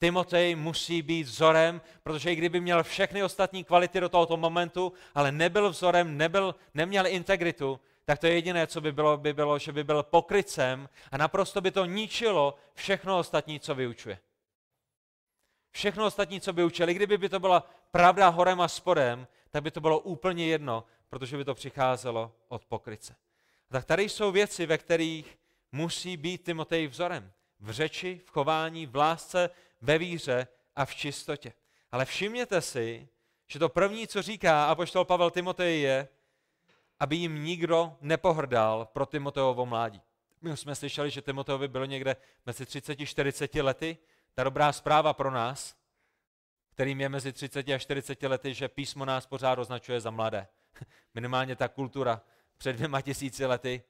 [0.00, 5.32] Timotej musí být vzorem, protože i kdyby měl všechny ostatní kvality do tohoto momentu, ale
[5.32, 9.84] nebyl vzorem, nebyl, neměl integritu, tak to jediné, co by bylo, by bylo, že by
[9.84, 14.18] byl pokrycem a naprosto by to ničilo všechno ostatní, co vyučuje.
[15.70, 19.70] Všechno ostatní, co by učili, kdyby by to byla pravda horem a spodem, tak by
[19.70, 23.16] to bylo úplně jedno, protože by to přicházelo od pokryce.
[23.68, 25.38] Tak tady jsou věci, ve kterých
[25.72, 27.32] musí být Timotej vzorem.
[27.60, 29.50] V řeči, v chování, v lásce,
[29.84, 31.52] ve víře a v čistotě.
[31.92, 33.08] Ale všimněte si,
[33.46, 36.08] že to první, co říká apoštol Pavel Timotej je,
[37.00, 40.02] aby jim nikdo nepohrdal pro Timoteovo mládí.
[40.40, 42.16] My už jsme slyšeli, že Timoteovi bylo někde
[42.46, 43.96] mezi 30 a 40 lety.
[44.34, 45.76] Ta dobrá zpráva pro nás,
[46.70, 50.46] kterým je mezi 30 a 40 lety, že písmo nás pořád označuje za mladé.
[51.14, 52.22] Minimálně ta kultura
[52.56, 53.82] před dvěma tisíci lety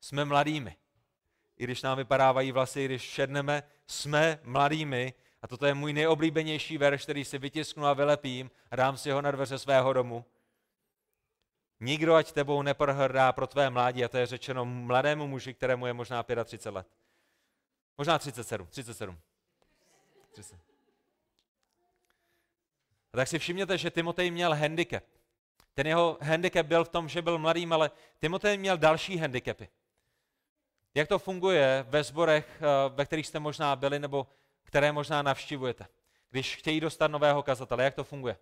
[0.00, 0.76] jsme mladými.
[1.56, 5.14] I když nám vypadávají vlasy, když šedneme, jsme mladými.
[5.42, 9.22] A toto je můj nejoblíbenější verš, který si vytisknu a vylepím a dám si ho
[9.22, 10.24] na dveře svého domu.
[11.80, 15.92] Nikdo ať tebou neprohrdá pro tvé mládí, a to je řečeno mladému muži, kterému je
[15.92, 16.86] možná 35 let.
[17.98, 19.18] Možná 37, 37.
[20.32, 20.56] 30.
[23.12, 25.04] A tak si všimněte, že Timotej měl handicap.
[25.74, 29.68] Ten jeho handicap byl v tom, že byl mladým, ale Timotej měl další handicapy.
[30.94, 34.26] Jak to funguje ve sborech, eh, ve kterých jste možná byli, nebo
[34.62, 35.86] které možná navštěvujete?
[36.30, 38.36] Když chtějí dostat nového kazatele, jak to funguje?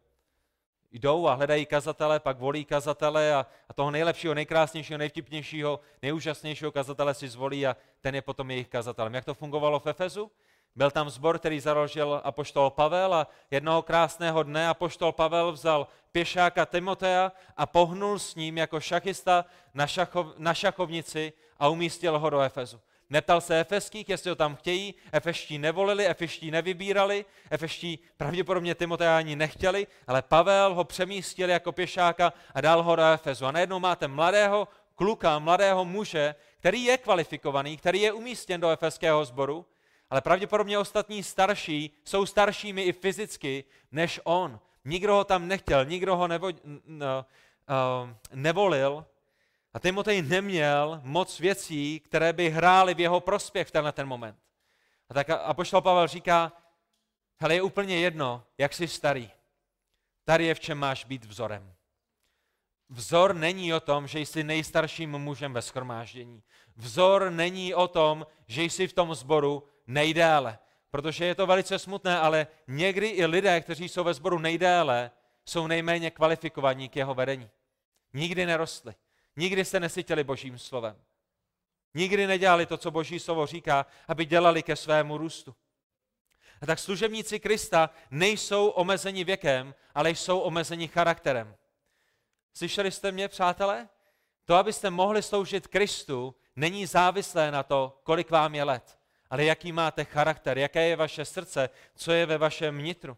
[0.93, 7.15] jdou a hledají kazatele, pak volí kazatele a, a toho nejlepšího, nejkrásnějšího, nejvtipnějšího, nejúžasnějšího kazatele
[7.15, 9.15] si zvolí a ten je potom jejich kazatelem.
[9.15, 10.31] Jak to fungovalo v Efezu?
[10.77, 16.67] Byl tam zbor, který založil apoštol Pavel a jednoho krásného dne apoštol Pavel vzal pěšáka
[16.67, 22.41] Timotea a pohnul s ním jako šachista na, šachov, na šachovnici a umístil ho do
[22.41, 22.81] Efezu.
[23.11, 29.37] Neptal se efeských, jestli ho tam chtějí, efeští nevolili, efeští nevybírali, efeští pravděpodobně Timotea ani
[29.37, 33.47] nechtěli, ale Pavel ho přemístil jako pěšáka a dal ho do Efezu.
[33.47, 39.25] A najednou máte mladého kluka, mladého muže, který je kvalifikovaný, který je umístěn do efeského
[39.25, 39.67] sboru,
[40.11, 44.61] ale pravděpodobně ostatní starší jsou staršími i fyzicky než on.
[44.85, 46.53] Nikdo ho tam nechtěl, nikdo ho nevo, uh,
[48.35, 49.05] nevolil,
[49.75, 54.39] a Timotej neměl moc věcí, které by hrály v jeho prospěch v tenhle ten moment.
[55.09, 56.53] A tak Apoštol Pavel říká,
[57.41, 59.31] hele, je úplně jedno, jak jsi starý.
[60.25, 61.75] Tady je v čem máš být vzorem.
[62.89, 66.43] Vzor není o tom, že jsi nejstarším mužem ve schromáždění.
[66.77, 70.59] Vzor není o tom, že jsi v tom sboru nejdéle.
[70.91, 75.11] Protože je to velice smutné, ale někdy i lidé, kteří jsou ve sboru nejdéle,
[75.45, 77.51] jsou nejméně kvalifikovaní k jeho vedení.
[78.13, 78.95] Nikdy nerostli.
[79.37, 80.97] Nikdy se nesytili božím slovem.
[81.95, 85.55] Nikdy nedělali to, co boží slovo říká, aby dělali ke svému růstu.
[86.61, 91.57] A tak služebníci Krista nejsou omezeni věkem, ale jsou omezeni charakterem.
[92.55, 93.89] Slyšeli jste mě, přátelé?
[94.45, 98.99] To, abyste mohli sloužit Kristu, není závislé na to, kolik vám je let,
[99.31, 103.17] ale jaký máte charakter, jaké je vaše srdce, co je ve vašem nitru.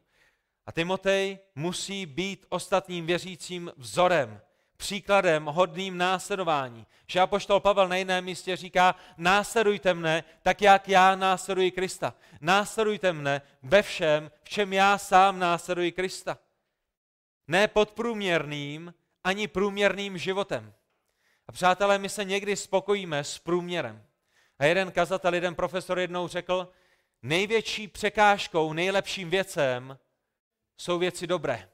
[0.67, 4.41] A Timotej musí být ostatním věřícím vzorem,
[4.85, 6.87] příkladem hodným následování.
[7.07, 12.15] Že apoštol Pavel na jiném místě říká, následujte mne, tak jak já následuji Krista.
[12.41, 16.39] Následujte mne ve všem, v čem já sám následuji Krista.
[17.49, 20.75] Ne podprůměrným, ani průměrným životem.
[21.49, 24.05] A přátelé, my se někdy spokojíme s průměrem.
[24.59, 26.69] A jeden kazatel, jeden profesor jednou řekl,
[27.23, 29.99] největší překážkou, nejlepším věcem
[30.79, 31.69] jsou věci dobré.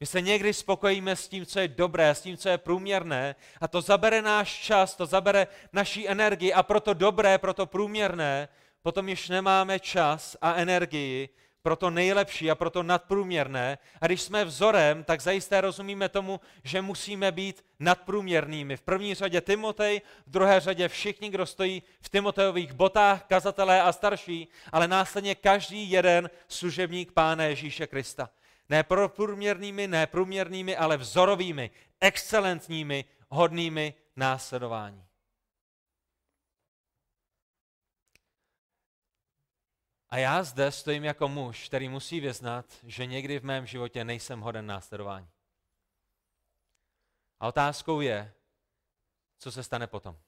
[0.00, 3.68] My se někdy spokojíme s tím, co je dobré, s tím, co je průměrné a
[3.68, 8.48] to zabere náš čas, to zabere naší energii a proto dobré, proto průměrné,
[8.82, 11.28] potom již nemáme čas a energii
[11.62, 13.78] pro to nejlepší a pro to nadprůměrné.
[14.00, 18.76] A když jsme vzorem, tak zajisté rozumíme tomu, že musíme být nadprůměrnými.
[18.76, 23.92] V první řadě Timotej, v druhé řadě všichni, kdo stojí v Timotejových botách, kazatelé a
[23.92, 28.30] starší, ale následně každý jeden služebník Pána Ježíše Krista.
[28.68, 35.08] Ne průměrnými, ne průměrnými, ale vzorovými, excelentními, hodnými následování.
[40.08, 44.40] A já zde stojím jako muž, který musí vyznat, že někdy v mém životě nejsem
[44.40, 45.28] hoden následování.
[47.40, 48.34] A otázkou je,
[49.38, 50.18] co se stane potom.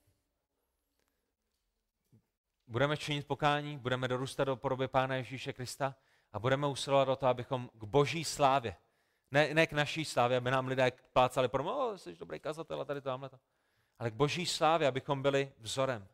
[2.66, 5.94] Budeme činit pokání, budeme dorůstat do podoby Pána Ježíše Krista
[6.32, 8.76] a budeme usilovat o to, abychom k boží slávě,
[9.30, 12.84] ne, ne k naší slávě, aby nám lidé plácali pro oh, jsi dobrý kazatel a
[12.84, 13.38] tady to, to,
[13.98, 16.06] ale k boží slávě, abychom byli vzorem.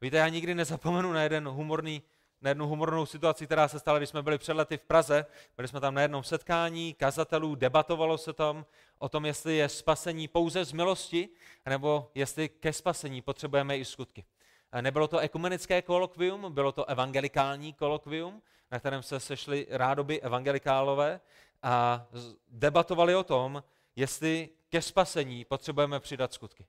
[0.00, 2.02] Víte, já nikdy nezapomenu na jeden humorný
[2.44, 5.26] na jednu humornou situaci, která se stala, když jsme byli před lety v Praze.
[5.56, 8.66] Byli jsme tam na jednom setkání kazatelů, debatovalo se tam
[8.98, 11.28] o tom, jestli je spasení pouze z milosti,
[11.66, 14.24] nebo jestli ke spasení potřebujeme i skutky.
[14.80, 18.42] Nebylo to ekumenické kolokvium, bylo to evangelikální kolokvium,
[18.74, 21.20] na kterém se sešli rádoby evangelikálové
[21.62, 22.06] a
[22.48, 23.62] debatovali o tom,
[23.96, 26.66] jestli ke spasení potřebujeme přidat skutky.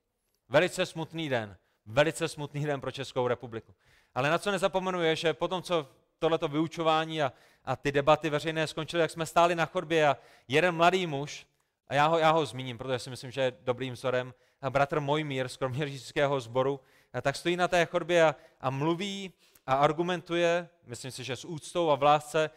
[0.48, 3.74] Velice smutný den, velice smutný den pro Českou republiku.
[4.14, 5.88] Ale na co nezapomenu je, že potom, co
[6.18, 7.32] tohleto vyučování a,
[7.64, 10.16] a ty debaty veřejné skončily, jak jsme stáli na chodbě a
[10.48, 11.46] jeden mladý muž,
[11.88, 15.00] a já ho, já ho zmíním, protože si myslím, že je dobrým vzorem, a bratr
[15.00, 16.80] Mojmír z kroměřížského sboru,
[17.22, 19.32] tak stojí na té chodbě a, a mluví
[19.66, 22.50] a argumentuje, myslím si, že s úctou a v lásce,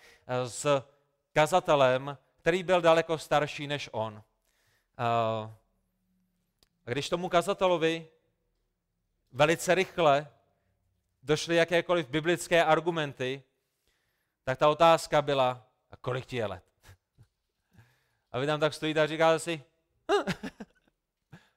[0.46, 0.84] s
[1.34, 4.24] kazatelem, který byl daleko starší než on.
[6.86, 8.08] A když tomu kazatelovi
[9.32, 10.28] velice rychle
[11.24, 13.44] došly jakékoliv biblické argumenty,
[14.44, 16.64] tak ta otázka byla, a kolik ti je let?
[18.32, 19.64] A vy tam tak stojíte a říkáte si,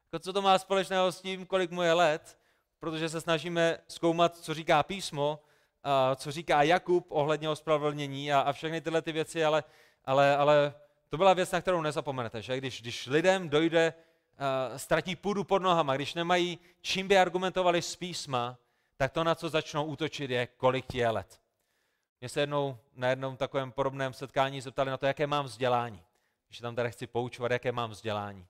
[0.04, 2.38] jako co to má společného s tím, kolik mu je let,
[2.82, 5.40] protože se snažíme zkoumat, co říká písmo,
[5.84, 9.64] a co říká Jakub ohledně ospravedlnění a, a všechny tyhle ty věci, ale,
[10.04, 10.74] ale, ale
[11.08, 15.62] to byla věc, na kterou nezapomenete, že když, když lidem dojde, uh, ztratí půdu pod
[15.62, 18.58] nohama, když nemají čím by argumentovali z písma,
[18.96, 21.40] tak to, na co začnou útočit, je, kolik ti je let.
[22.20, 26.02] Mě se jednou na jednom takovém podobném setkání zeptali na to, jaké mám vzdělání.
[26.48, 28.46] Když tam tady chci poučovat, jaké mám vzdělání,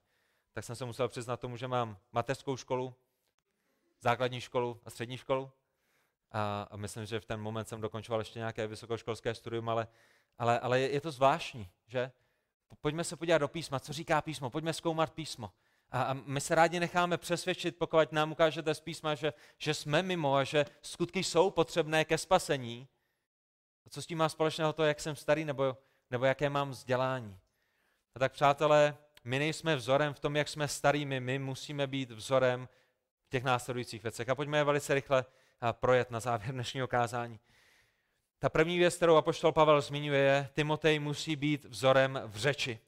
[0.53, 2.95] tak jsem se musel přiznat tomu, že mám mateřskou školu,
[4.03, 5.51] základní školu a střední školu.
[6.31, 9.89] A, a myslím, že v ten moment jsem dokončoval ještě nějaké vysokoškolské studium, ale,
[10.39, 12.13] ale, ale je, je to zvláštní, že?
[12.81, 15.53] Pojďme se podívat do písma, co říká písmo, pojďme zkoumat písmo.
[15.91, 20.03] A, a my se rádi necháme přesvědčit, pokud nám ukážete z písma, že, že jsme
[20.03, 22.89] mimo a že skutky jsou potřebné ke spasení.
[23.87, 25.77] A co s tím má společného to, jak jsem starý nebo,
[26.11, 27.39] nebo jaké mám vzdělání?
[28.15, 32.69] A tak přátelé, my nejsme vzorem v tom, jak jsme starými, my musíme být vzorem
[33.33, 34.29] těch následujících věcech.
[34.29, 35.25] A pojďme je velice rychle
[35.73, 37.39] projet na závěr dnešního kázání.
[38.39, 42.79] Ta první věc, kterou apoštol Pavel zmiňuje, je, Timotej musí být vzorem v řeči.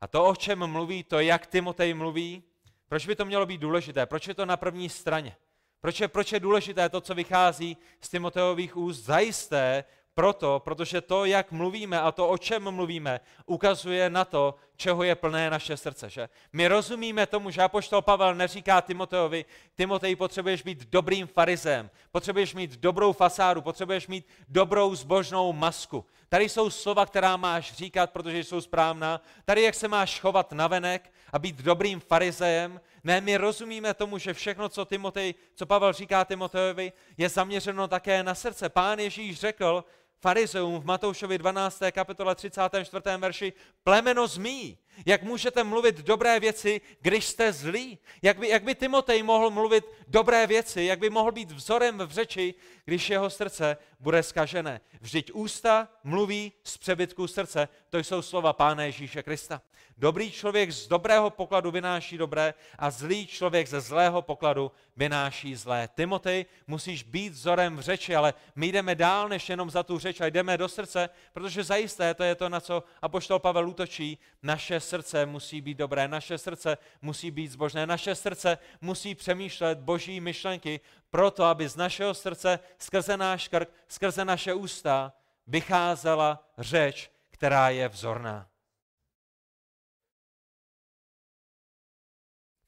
[0.00, 2.42] A to, o čem mluví, to, jak Timotej mluví,
[2.88, 4.06] proč by to mělo být důležité?
[4.06, 5.36] Proč je to na první straně?
[5.80, 9.04] Proč je, proč je důležité to, co vychází z Timoteových úst?
[9.04, 9.84] Zajisté
[10.14, 15.14] proto, protože to, jak mluvíme a to, o čem mluvíme, ukazuje na to, čeho je
[15.14, 16.10] plné naše srdce.
[16.10, 16.28] Že?
[16.52, 19.44] My rozumíme tomu, že apoštol Pavel neříká Timoteovi,
[19.76, 26.04] Timotej, potřebuješ být dobrým farizem, potřebuješ mít dobrou fasádu, potřebuješ mít dobrou zbožnou masku.
[26.28, 29.20] Tady jsou slova, která máš říkat, protože jsou správná.
[29.44, 32.80] Tady, jak se máš chovat navenek a být dobrým farizejem.
[33.04, 38.22] Ne, my rozumíme tomu, že všechno, co, Timotej, co Pavel říká Timotejovi, je zaměřeno také
[38.22, 38.68] na srdce.
[38.68, 39.84] Pán Ježíš řekl,
[40.20, 41.82] farizeum v Matoušovi 12.
[41.92, 43.02] kapitole 34.
[43.18, 43.52] verši,
[43.84, 47.98] plemeno zmí, jak můžete mluvit dobré věci, když jste zlí?
[48.22, 50.82] Jak by, jak by Timotej mohl mluvit dobré věci?
[50.82, 54.80] Jak by mohl být vzorem v řeči, když jeho srdce bude skažené?
[55.00, 57.68] Vždyť ústa mluví z přebytků srdce.
[57.90, 59.62] To jsou slova Pána Ježíše Krista.
[59.98, 65.88] Dobrý člověk z dobrého pokladu vynáší dobré a zlý člověk ze zlého pokladu vynáší zlé.
[65.94, 70.20] Timotej, musíš být vzorem v řeči, ale my jdeme dál než jenom za tu řeč
[70.20, 74.80] a jdeme do srdce, protože zajisté to je to, na co Apoštol Pavel útočí, naše
[74.82, 80.80] srdce musí být dobré, naše srdce musí být zbožné, naše srdce musí přemýšlet boží myšlenky
[81.10, 85.12] proto, aby z našeho srdce, skrze náš krk, skrze naše ústa
[85.46, 88.48] vycházela řeč, která je vzorná.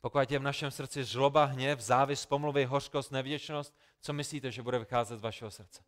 [0.01, 4.79] Pokud je v našem srdci žloba, hněv, závis, pomluvy, hořkost, nevděčnost, co myslíte, že bude
[4.79, 5.83] vycházet z vašeho srdce?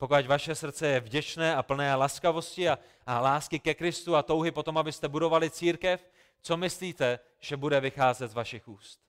[0.00, 4.50] Pokud vaše srdce je vděčné a plné laskavosti a, a lásky ke Kristu a touhy
[4.50, 6.10] potom, abyste budovali církev,
[6.42, 9.00] co myslíte, že bude vycházet z vašich úst?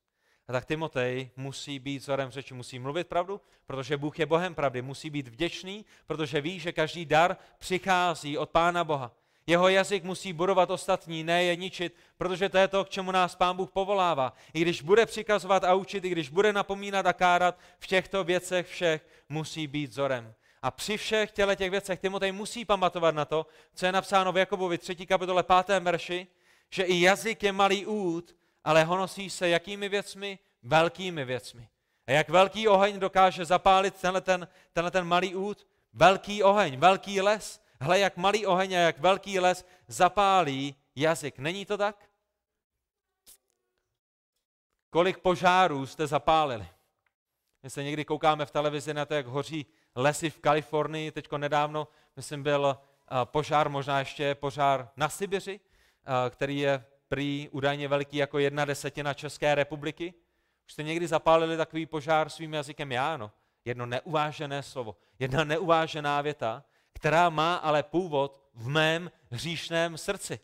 [0.48, 4.82] A tak Timotej musí být vzorem řeči, musí mluvit pravdu, protože Bůh je Bohem pravdy,
[4.82, 9.12] musí být vděčný, protože ví, že každý dar přichází od Pána Boha.
[9.48, 13.36] Jeho jazyk musí budovat ostatní, ne je ničit, protože to je to, k čemu nás
[13.36, 14.34] Pán Bůh povolává.
[14.54, 18.68] I když bude přikazovat a učit, i když bude napomínat a kárat, v těchto věcech
[18.68, 20.34] všech musí být vzorem.
[20.62, 24.38] A při všech těle těch věcech Timotej musí pamatovat na to, co je napsáno v
[24.38, 25.05] Jakobovi 3.
[25.05, 25.80] kapitole 5.
[25.80, 26.28] verši,
[26.70, 30.39] že i jazyk je malý út, ale honosí se jakými věcmi?
[30.64, 31.70] Velkými věcmi.
[32.07, 35.68] A jak velký oheň dokáže zapálit tenhle ten, tenhle ten malý út?
[35.93, 37.62] Velký oheň, velký les.
[37.80, 41.39] Hle, jak malý oheň a jak velký les zapálí jazyk.
[41.39, 42.09] Není to tak?
[44.89, 46.68] Kolik požárů jste zapálili?
[47.64, 49.66] My se někdy koukáme v televizi na to, jak hoří
[49.96, 51.12] lesy v Kalifornii.
[51.12, 52.78] Teďko nedávno, myslím, byl
[53.24, 55.60] požár, možná ještě požár na Sibiři,
[56.30, 60.14] který je prý údajně veliký jako jedna desetina České republiky.
[60.66, 62.92] Už jste někdy zapálili takový požár svým jazykem?
[62.92, 63.32] Já ano.
[63.66, 66.64] Jedno neuvážené slovo, jedna neuvážená věta,
[66.94, 70.39] která má ale původ v mém hříšném srdci.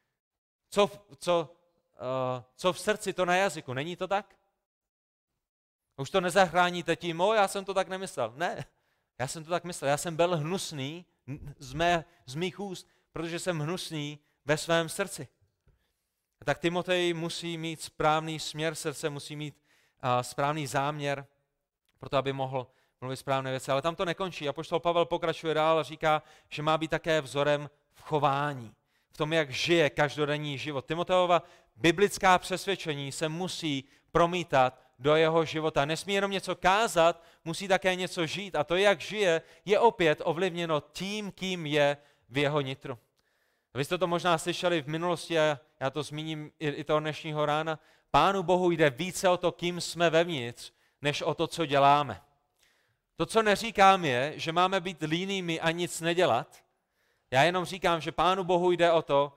[0.70, 1.56] Co, co,
[2.00, 3.74] uh, co v srdci, to na jazyku.
[3.74, 4.36] Není to tak?
[5.96, 8.32] Už to nezachráníte tím, o, já jsem to tak nemyslel.
[8.36, 8.64] Ne,
[9.18, 9.90] já jsem to tak myslel.
[9.90, 11.06] Já jsem byl hnusný
[11.58, 15.28] z, mé, z mých úst, protože jsem hnusný ve svém srdci.
[16.40, 19.54] A tak Timotej musí mít správný směr srdce, musí mít
[20.04, 21.26] uh, správný záměr,
[21.98, 22.66] proto aby mohl
[23.00, 23.70] mluvit správné věci.
[23.70, 24.48] Ale tam to nekončí.
[24.48, 28.74] A poštol Pavel pokračuje dál a říká, že má být také vzorem v chování,
[29.10, 30.86] v tom, jak žije každodenní život.
[30.86, 31.42] Timoteova
[31.76, 35.84] biblická přesvědčení se musí promítat do jeho života.
[35.84, 38.56] Nesmí jenom něco kázat, musí také něco žít.
[38.56, 41.96] A to, jak žije, je opět ovlivněno tím, kým je
[42.28, 42.98] v jeho nitru.
[43.74, 47.78] Vy jste to možná slyšeli v minulosti a já to zmíním i toho dnešního rána.
[48.10, 50.72] Pánu Bohu jde více o to, kým jsme vevnitř,
[51.02, 52.20] než o to, co děláme.
[53.16, 56.64] To, co neříkám, je, že máme být línými a nic nedělat.
[57.30, 59.32] Já jenom říkám, že Pánu Bohu jde o to,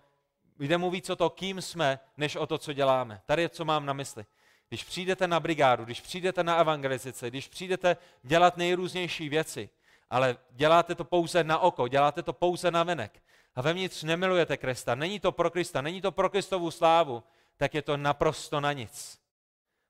[0.60, 3.22] jde mu víc o to, kým jsme, než o to, co děláme.
[3.26, 4.26] Tady je, co mám na mysli.
[4.70, 9.70] Když přijdete na brigádu, když přijdete na evangelizice, když přijdete dělat nejrůznější věci,
[10.09, 13.22] ale děláte to pouze na oko, děláte to pouze na venek
[13.55, 17.24] a vevnitř nemilujete Krista, není to pro Krista, není to pro Kristovu slávu,
[17.57, 19.20] tak je to naprosto na nic.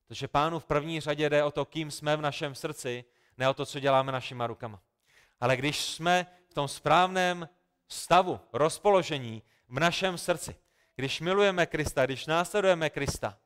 [0.08, 3.06] Protože pánu v první řadě jde o to, kým jsme v našem srdci,
[3.38, 4.82] ne o to, co děláme našima rukama.
[5.40, 7.50] Ale když jsme v tom správném
[7.88, 10.56] stavu, rozpoložení v našem srdci,
[10.96, 13.38] když milujeme Krista, když následujeme Krista,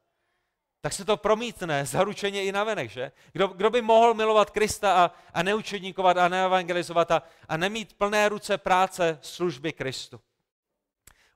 [0.83, 3.11] tak se to promítne zaručeně i na venek, že?
[3.31, 8.29] Kdo, kdo by mohl milovat Krista a, a neučedníkovat a neevangelizovat a, a nemít plné
[8.29, 10.19] ruce práce služby Kristu?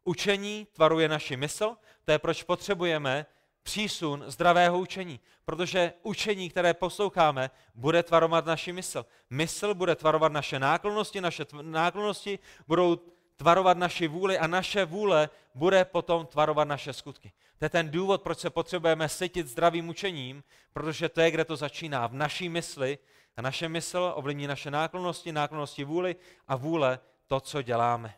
[0.04, 3.26] Učení tvaruje naši mysl, to je proč potřebujeme
[3.64, 9.06] přísun zdravého učení, protože učení, které posloucháme, bude tvarovat naši mysl.
[9.30, 12.98] Mysl bude tvarovat naše náklonosti, naše náklonosti budou
[13.36, 17.32] tvarovat naši vůli a naše vůle bude potom tvarovat naše skutky.
[17.58, 20.44] To je ten důvod, proč se potřebujeme sytit zdravým učením,
[20.74, 23.00] protože to je, kde to začíná, v naší mysli
[23.38, 26.16] a naše mysl ovlivní naše náklonosti, náklonosti vůli
[26.48, 28.14] a vůle to, co děláme.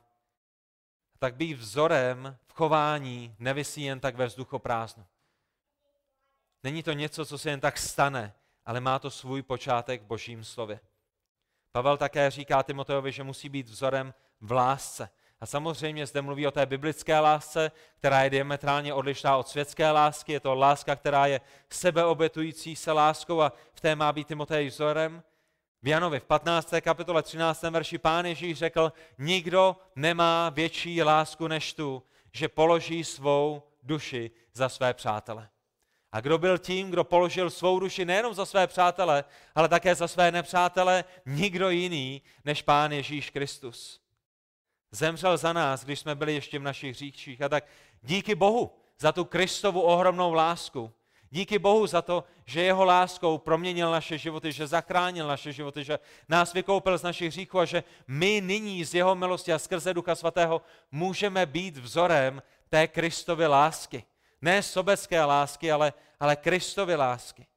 [1.20, 5.06] Tak být vzorem v chování nevisí jen tak ve vzduchoprázdnu.
[6.64, 8.34] Není to něco, co se jen tak stane,
[8.66, 10.80] ale má to svůj počátek v božím slově.
[11.72, 15.10] Pavel také říká Timoteovi, že musí být vzorem v lásce.
[15.42, 20.34] A samozřejmě zde mluví o té biblické lásce, která je diametrálně odlišná od světské lásky.
[20.34, 25.24] Je to láska, která je sebeobetující se láskou a v té má být Timotej vzorem.
[25.82, 26.74] V Janovi v 15.
[26.82, 27.62] kapitole 13.
[27.64, 34.70] verši pán Ježíš řekl, nikdo nemá větší lásku než tu, že položí svou duši za
[34.70, 35.50] své přátele.
[36.12, 39.24] A kdo byl tím, kdo položil svou duši nejenom za své přátele,
[39.56, 44.02] ale také za své nepřátele, nikdo jiný než Pán Ježíš Kristus.
[44.92, 47.42] Zemřel za nás, když jsme byli ještě v našich říkších.
[47.42, 47.66] A tak
[48.02, 50.92] díky Bohu za tu Kristovu ohromnou lásku.
[51.32, 56.00] Díky Bohu za to, že jeho láskou proměnil naše životy, že zachránil naše životy, že
[56.30, 60.16] nás vykoupil z našich hříchů a že my nyní z jeho milosti a skrze Ducha
[60.16, 60.62] Svatého
[60.92, 64.04] můžeme být vzorem té Kristovy lásky.
[64.42, 67.48] Ne sobecké lásky, ale, ale Kristovy lásky.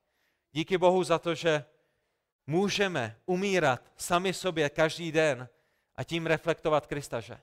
[0.52, 1.64] Díky Bohu za to, že
[2.46, 5.48] můžeme umírat sami sobě každý den
[5.96, 7.40] a tím reflektovat Krista, že?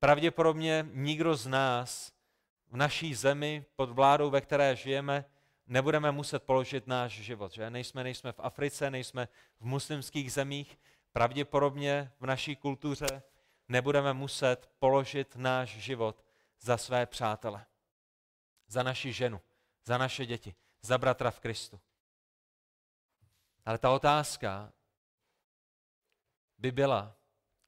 [0.00, 2.12] Pravděpodobně nikdo z nás
[2.70, 5.24] v naší zemi, pod vládou, ve které žijeme,
[5.66, 7.52] nebudeme muset položit náš život.
[7.52, 7.70] Že?
[7.70, 9.28] Nejsme, nejsme v Africe, nejsme
[9.60, 10.78] v muslimských zemích,
[11.12, 13.22] pravděpodobně v naší kultuře
[13.68, 16.24] nebudeme muset položit náš život
[16.60, 17.66] za své přátele,
[18.66, 19.40] za naši ženu,
[19.84, 21.80] za naše děti, za bratra v Kristu.
[23.64, 24.72] Ale ta otázka
[26.58, 27.17] by byla,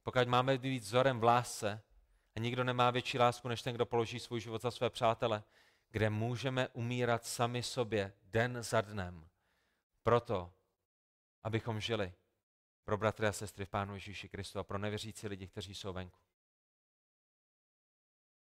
[0.03, 1.83] pokud máme být vzorem v lásce,
[2.37, 5.43] a nikdo nemá větší lásku, než ten, kdo položí svůj život za své přátele,
[5.91, 9.29] kde můžeme umírat sami sobě den za dnem,
[10.03, 10.55] proto,
[11.43, 12.15] abychom žili
[12.85, 16.19] pro bratry a sestry v Pánu Ježíši Kristu a pro nevěřící lidi, kteří jsou venku.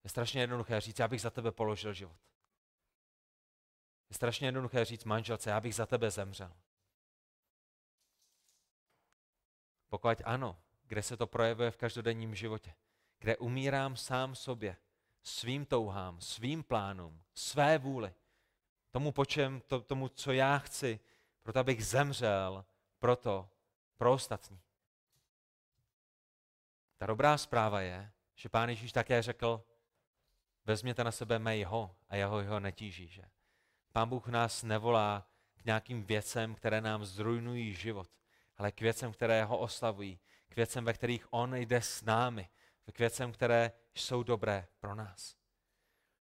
[0.05, 2.21] Je strašně jednoduché říct, já bych za tebe položil život.
[4.11, 6.53] Je strašně jednoduché říct manželce, já bych za tebe zemřel.
[9.89, 12.75] Pokud ano, kde se to projevuje v každodenním životě,
[13.19, 14.77] kde umírám sám sobě,
[15.23, 18.15] svým touhám, svým plánům, své vůli,
[18.91, 21.01] tomu, po čem, to, tomu, co já chci,
[21.43, 22.65] proto abych zemřel
[22.99, 23.49] proto,
[23.97, 24.61] pro ostatní.
[26.97, 29.65] Ta dobrá zpráva je, že Pán Ježíš také řekl,
[30.65, 33.09] vezměte na sebe mé jeho a jeho jeho netíží.
[33.09, 33.23] Že?
[33.93, 38.11] Pán Bůh nás nevolá k nějakým věcem, které nám zrujnují život,
[38.57, 40.19] ale k věcem, které ho oslavují,
[40.49, 42.49] k věcem, ve kterých on jde s námi,
[42.93, 45.37] k věcem, které jsou dobré pro nás.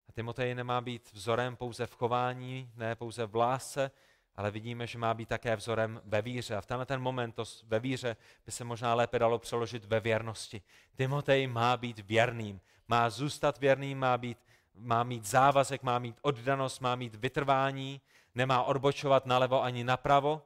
[0.10, 3.92] A Timotej nemá být vzorem pouze v chování, ne pouze v lásce,
[4.36, 6.56] ale vidíme, že má být také vzorem ve víře.
[6.56, 8.16] A v tenhle ten moment to ve víře
[8.46, 10.62] by se možná lépe dalo přeložit ve věrnosti.
[10.96, 14.38] Timotej má být věrným, má zůstat věrným, má, být,
[14.76, 18.02] má mít závazek, má mít oddanost, má mít vytrvání,
[18.36, 20.42] nemá odbočovat nalevo ani napravo,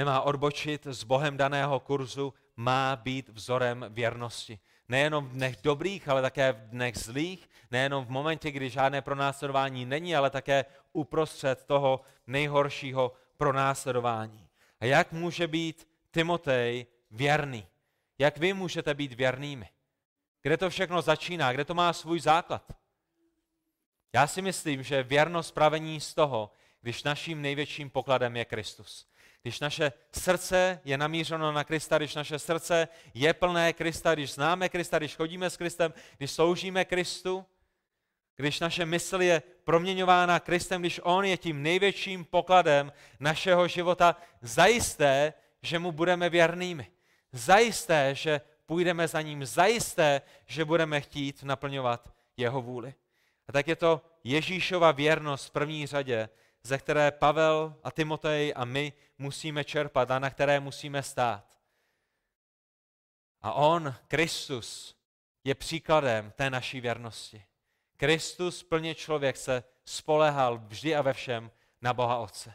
[0.00, 4.58] nemá odbočit z Bohem daného kurzu, má být vzorem věrnosti.
[4.88, 9.84] Nejenom v dnech dobrých, ale také v dnech zlých, nejenom v momentě, kdy žádné pronásledování
[9.84, 14.48] není, ale také uprostřed toho nejhoršího pronásledování.
[14.80, 17.66] A jak může být Timotej věrný?
[18.18, 19.68] Jak vy můžete být věrnými?
[20.42, 21.52] Kde to všechno začíná?
[21.52, 22.72] Kde to má svůj základ?
[24.12, 29.09] Já si myslím, že věrnost pravení z toho, když naším největším pokladem je Kristus.
[29.42, 34.68] Když naše srdce je namířeno na Krista, když naše srdce je plné Krista, když známe
[34.68, 37.46] Krista, když chodíme s Kristem, když sloužíme Kristu,
[38.36, 45.32] když naše mysl je proměňována Kristem, když On je tím největším pokladem našeho života, zajisté,
[45.62, 46.86] že mu budeme věrnými.
[47.32, 49.44] Zajisté, že půjdeme za ním.
[49.44, 52.94] Zajisté, že budeme chtít naplňovat jeho vůli.
[53.48, 56.28] A tak je to Ježíšova věrnost v první řadě,
[56.62, 61.58] ze které Pavel a Timotej a my musíme čerpat a na které musíme stát.
[63.42, 64.96] A on, Kristus,
[65.44, 67.44] je příkladem té naší věrnosti.
[67.96, 71.50] Kristus, plně člověk, se spolehal vždy a ve všem
[71.80, 72.54] na Boha Otce.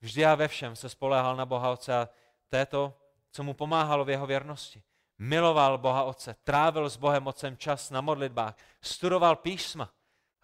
[0.00, 2.08] Vždy a ve všem se spolehal na Boha Otce a
[2.48, 4.82] to je to, co mu pomáhalo v jeho věrnosti.
[5.18, 9.92] Miloval Boha Otce, trávil s Bohem Otcem čas na modlitbách, studoval písma,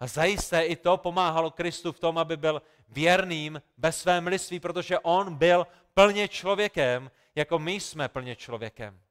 [0.01, 4.99] a zajisté i to pomáhalo Kristu v tom, aby byl věrným bez své mliství, protože
[4.99, 9.01] on byl plně člověkem, jako my jsme plně člověkem.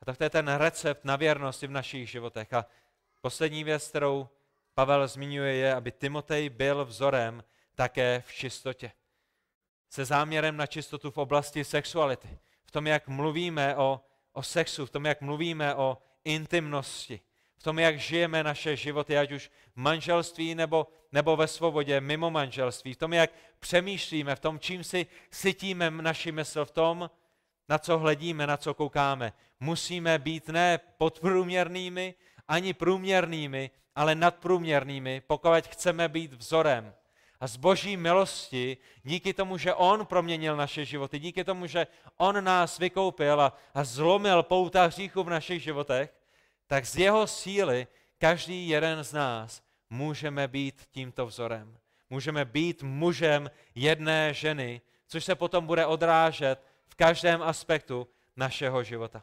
[0.00, 2.52] A tak to je ten recept na věrnosti v našich životech.
[2.52, 2.66] A
[3.20, 4.28] poslední věc, kterou
[4.74, 7.44] Pavel zmiňuje, je, aby Timotej byl vzorem
[7.74, 8.92] také v čistotě.
[9.90, 12.38] Se záměrem na čistotu v oblasti sexuality.
[12.64, 14.00] V tom, jak mluvíme o,
[14.32, 17.20] o sexu, v tom, jak mluvíme o intimnosti
[17.58, 22.30] v tom, jak žijeme naše životy, ať už v manželství nebo, nebo ve svobodě, mimo
[22.30, 23.30] manželství, v tom, jak
[23.60, 27.10] přemýšlíme, v tom, čím si sytíme naši mysl, v tom,
[27.68, 29.32] na co hledíme, na co koukáme.
[29.60, 32.14] Musíme být ne podprůměrnými,
[32.48, 36.94] ani průměrnými, ale nadprůměrnými, pokud chceme být vzorem.
[37.40, 41.86] A z boží milosti, díky tomu, že On proměnil naše životy, díky tomu, že
[42.16, 46.17] On nás vykoupil a, a zlomil pouta hříchu v našich životech,
[46.68, 47.86] tak z jeho síly
[48.18, 51.78] každý jeden z nás můžeme být tímto vzorem.
[52.10, 59.22] Můžeme být mužem jedné ženy, což se potom bude odrážet v každém aspektu našeho života.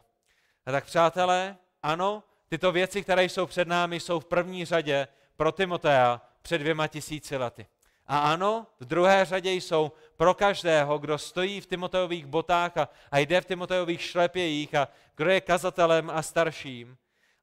[0.66, 5.52] A tak přátelé, ano, tyto věci, které jsou před námi, jsou v první řadě pro
[5.52, 7.66] Timotea před dvěma tisíci lety.
[8.06, 13.18] A ano, v druhé řadě jsou pro každého, kdo stojí v Timoteových botách a, a
[13.18, 16.96] jde v Timoteových šlepějích a kdo je kazatelem a starším.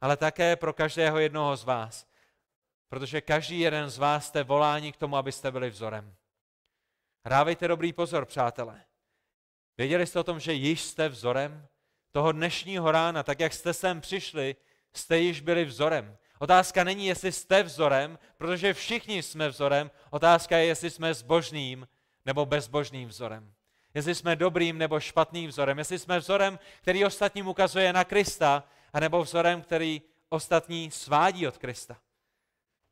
[0.04, 2.08] Ale také pro každého jednoho z vás.
[2.90, 6.16] Protože každý jeden z vás jste voláni k tomu, abyste byli vzorem.
[7.26, 8.84] Hrávejte dobrý pozor, přátelé.
[9.78, 11.68] Věděli jste o tom, že již jste vzorem?
[12.12, 14.56] Toho dnešního rána, tak jak jste sem přišli,
[14.94, 16.18] jste již byli vzorem.
[16.40, 19.92] Otázka není, jestli jste vzorem, protože všichni jsme vzorem.
[20.10, 21.88] Otázka je, jestli jsme zbožným
[22.26, 23.54] nebo bezbožným vzorem.
[23.94, 25.78] Jestli jsme dobrým nebo špatným vzorem.
[25.78, 31.98] Jestli jsme vzorem, který ostatním ukazuje na Krista, anebo vzorem, který ostatní svádí od Krista.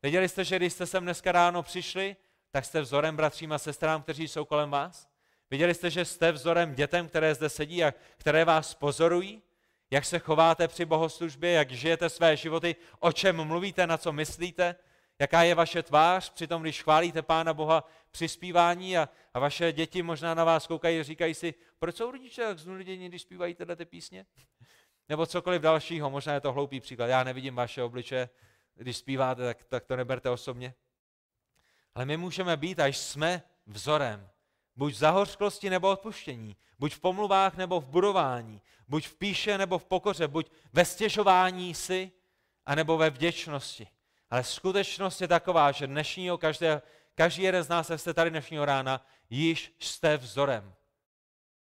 [0.02, 2.16] Věděli jste, že když jste sem dneska ráno přišli,
[2.50, 5.08] tak jste vzorem bratřím a sestrám, kteří jsou kolem vás?
[5.50, 9.42] Viděli jste, že jste vzorem dětem, které zde sedí a které vás pozorují?
[9.90, 14.76] Jak se chováte při bohoslužbě, jak žijete své životy, o čem mluvíte, na co myslíte?
[15.18, 19.72] Jaká je vaše tvář při tom, když chválíte Pána Boha při zpívání a, a vaše
[19.72, 23.54] děti možná na vás koukají a říkají si, proč jsou rodiče tak znudění, když zpívají
[23.54, 24.26] tyhle ty písně?
[25.08, 27.06] Nebo cokoliv dalšího, možná je to hloupý příklad.
[27.06, 28.28] Já nevidím vaše obliče,
[28.74, 30.74] když zpíváte, tak, tak to neberte osobně.
[31.94, 34.28] Ale my můžeme být, až jsme vzorem.
[34.76, 39.78] Buď v zahořklosti nebo odpuštění, buď v pomluvách nebo v budování, buď v píše nebo
[39.78, 42.12] v pokoře, buď ve stěžování si,
[42.66, 43.88] anebo ve vděčnosti.
[44.30, 46.82] Ale skutečnost je taková, že dnešního každé,
[47.14, 50.74] každý jeden z nás, jak jste tady dnešního rána, již jste vzorem.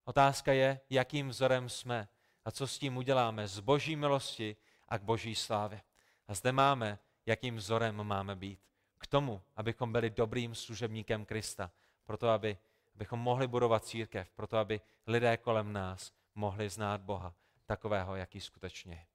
[0.06, 2.08] Otázka je, jakým vzorem jsme
[2.46, 4.56] a co s tím uděláme z boží milosti
[4.90, 5.82] a k boží slávě.
[6.28, 8.60] A zde máme, jakým vzorem máme být.
[8.98, 11.72] K tomu, abychom byli dobrým služebníkem Krista.
[12.04, 12.58] Proto, aby,
[12.96, 14.32] abychom mohli budovat církev.
[14.32, 17.34] Proto, aby lidé kolem nás mohli znát Boha
[17.66, 19.06] takového, jaký skutečně je.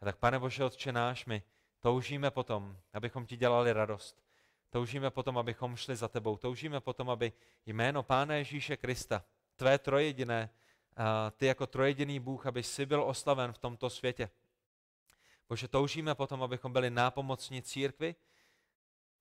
[0.00, 1.42] A tak, pane Bože, Otče náš, my
[1.80, 4.22] toužíme potom, abychom ti dělali radost.
[4.70, 6.36] Toužíme potom, abychom šli za tebou.
[6.36, 7.32] Toužíme potom, aby
[7.66, 9.24] jméno Pána Ježíše Krista,
[9.56, 10.50] tvé trojediné,
[11.36, 14.30] ty jako trojediný Bůh, aby si byl oslaven v tomto světě.
[15.48, 18.14] Bože, toužíme potom, abychom byli nápomocní církvi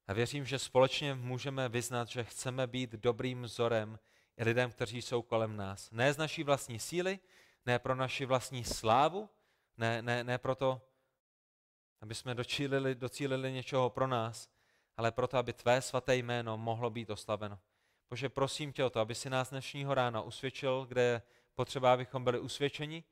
[0.07, 3.99] a věřím, že společně můžeme vyznat, že chceme být dobrým vzorem
[4.37, 5.91] lidem, kteří jsou kolem nás.
[5.91, 7.19] Ne z naší vlastní síly,
[7.65, 9.29] ne pro naši vlastní slávu,
[9.77, 10.81] ne, ne, ne proto,
[12.01, 14.49] aby jsme docílili, docílili něčeho pro nás,
[14.97, 17.59] ale proto, aby tvé svaté jméno mohlo být oslaveno.
[18.09, 21.21] Bože, prosím tě o to, aby si nás dnešního rána usvědčil, kde
[21.55, 23.03] potřeba, abychom byli usvědčeni.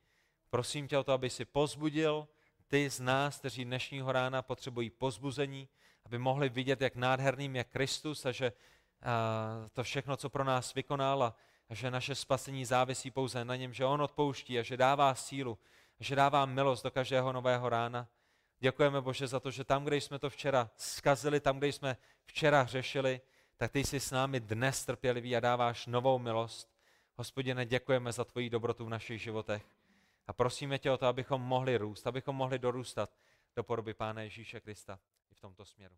[0.50, 2.28] Prosím tě o to, aby si pozbudil
[2.68, 5.68] ty z nás, kteří dnešního rána potřebují pozbuzení,
[6.04, 8.52] aby mohli vidět, jak nádherným je Kristus a že
[9.72, 11.36] to všechno, co pro nás vykonal a,
[11.70, 15.58] že naše spasení závisí pouze na něm, že On odpouští a že dává sílu,
[16.00, 18.08] že dává milost do každého nového rána.
[18.58, 22.62] Děkujeme Bože za to, že tam, kde jsme to včera skazili, tam, kde jsme včera
[22.62, 23.20] hřešili,
[23.56, 26.73] tak ty jsi s námi dnes trpělivý a dáváš novou milost.
[27.16, 29.66] Hospodine, děkujeme za tvoji dobrotu v našich životech.
[30.26, 33.10] A prosíme tě o to, abychom mohli růst, abychom mohli dorůstat
[33.56, 34.98] do podoby Pána Ježíše Krista
[35.32, 35.94] i v tomto směru.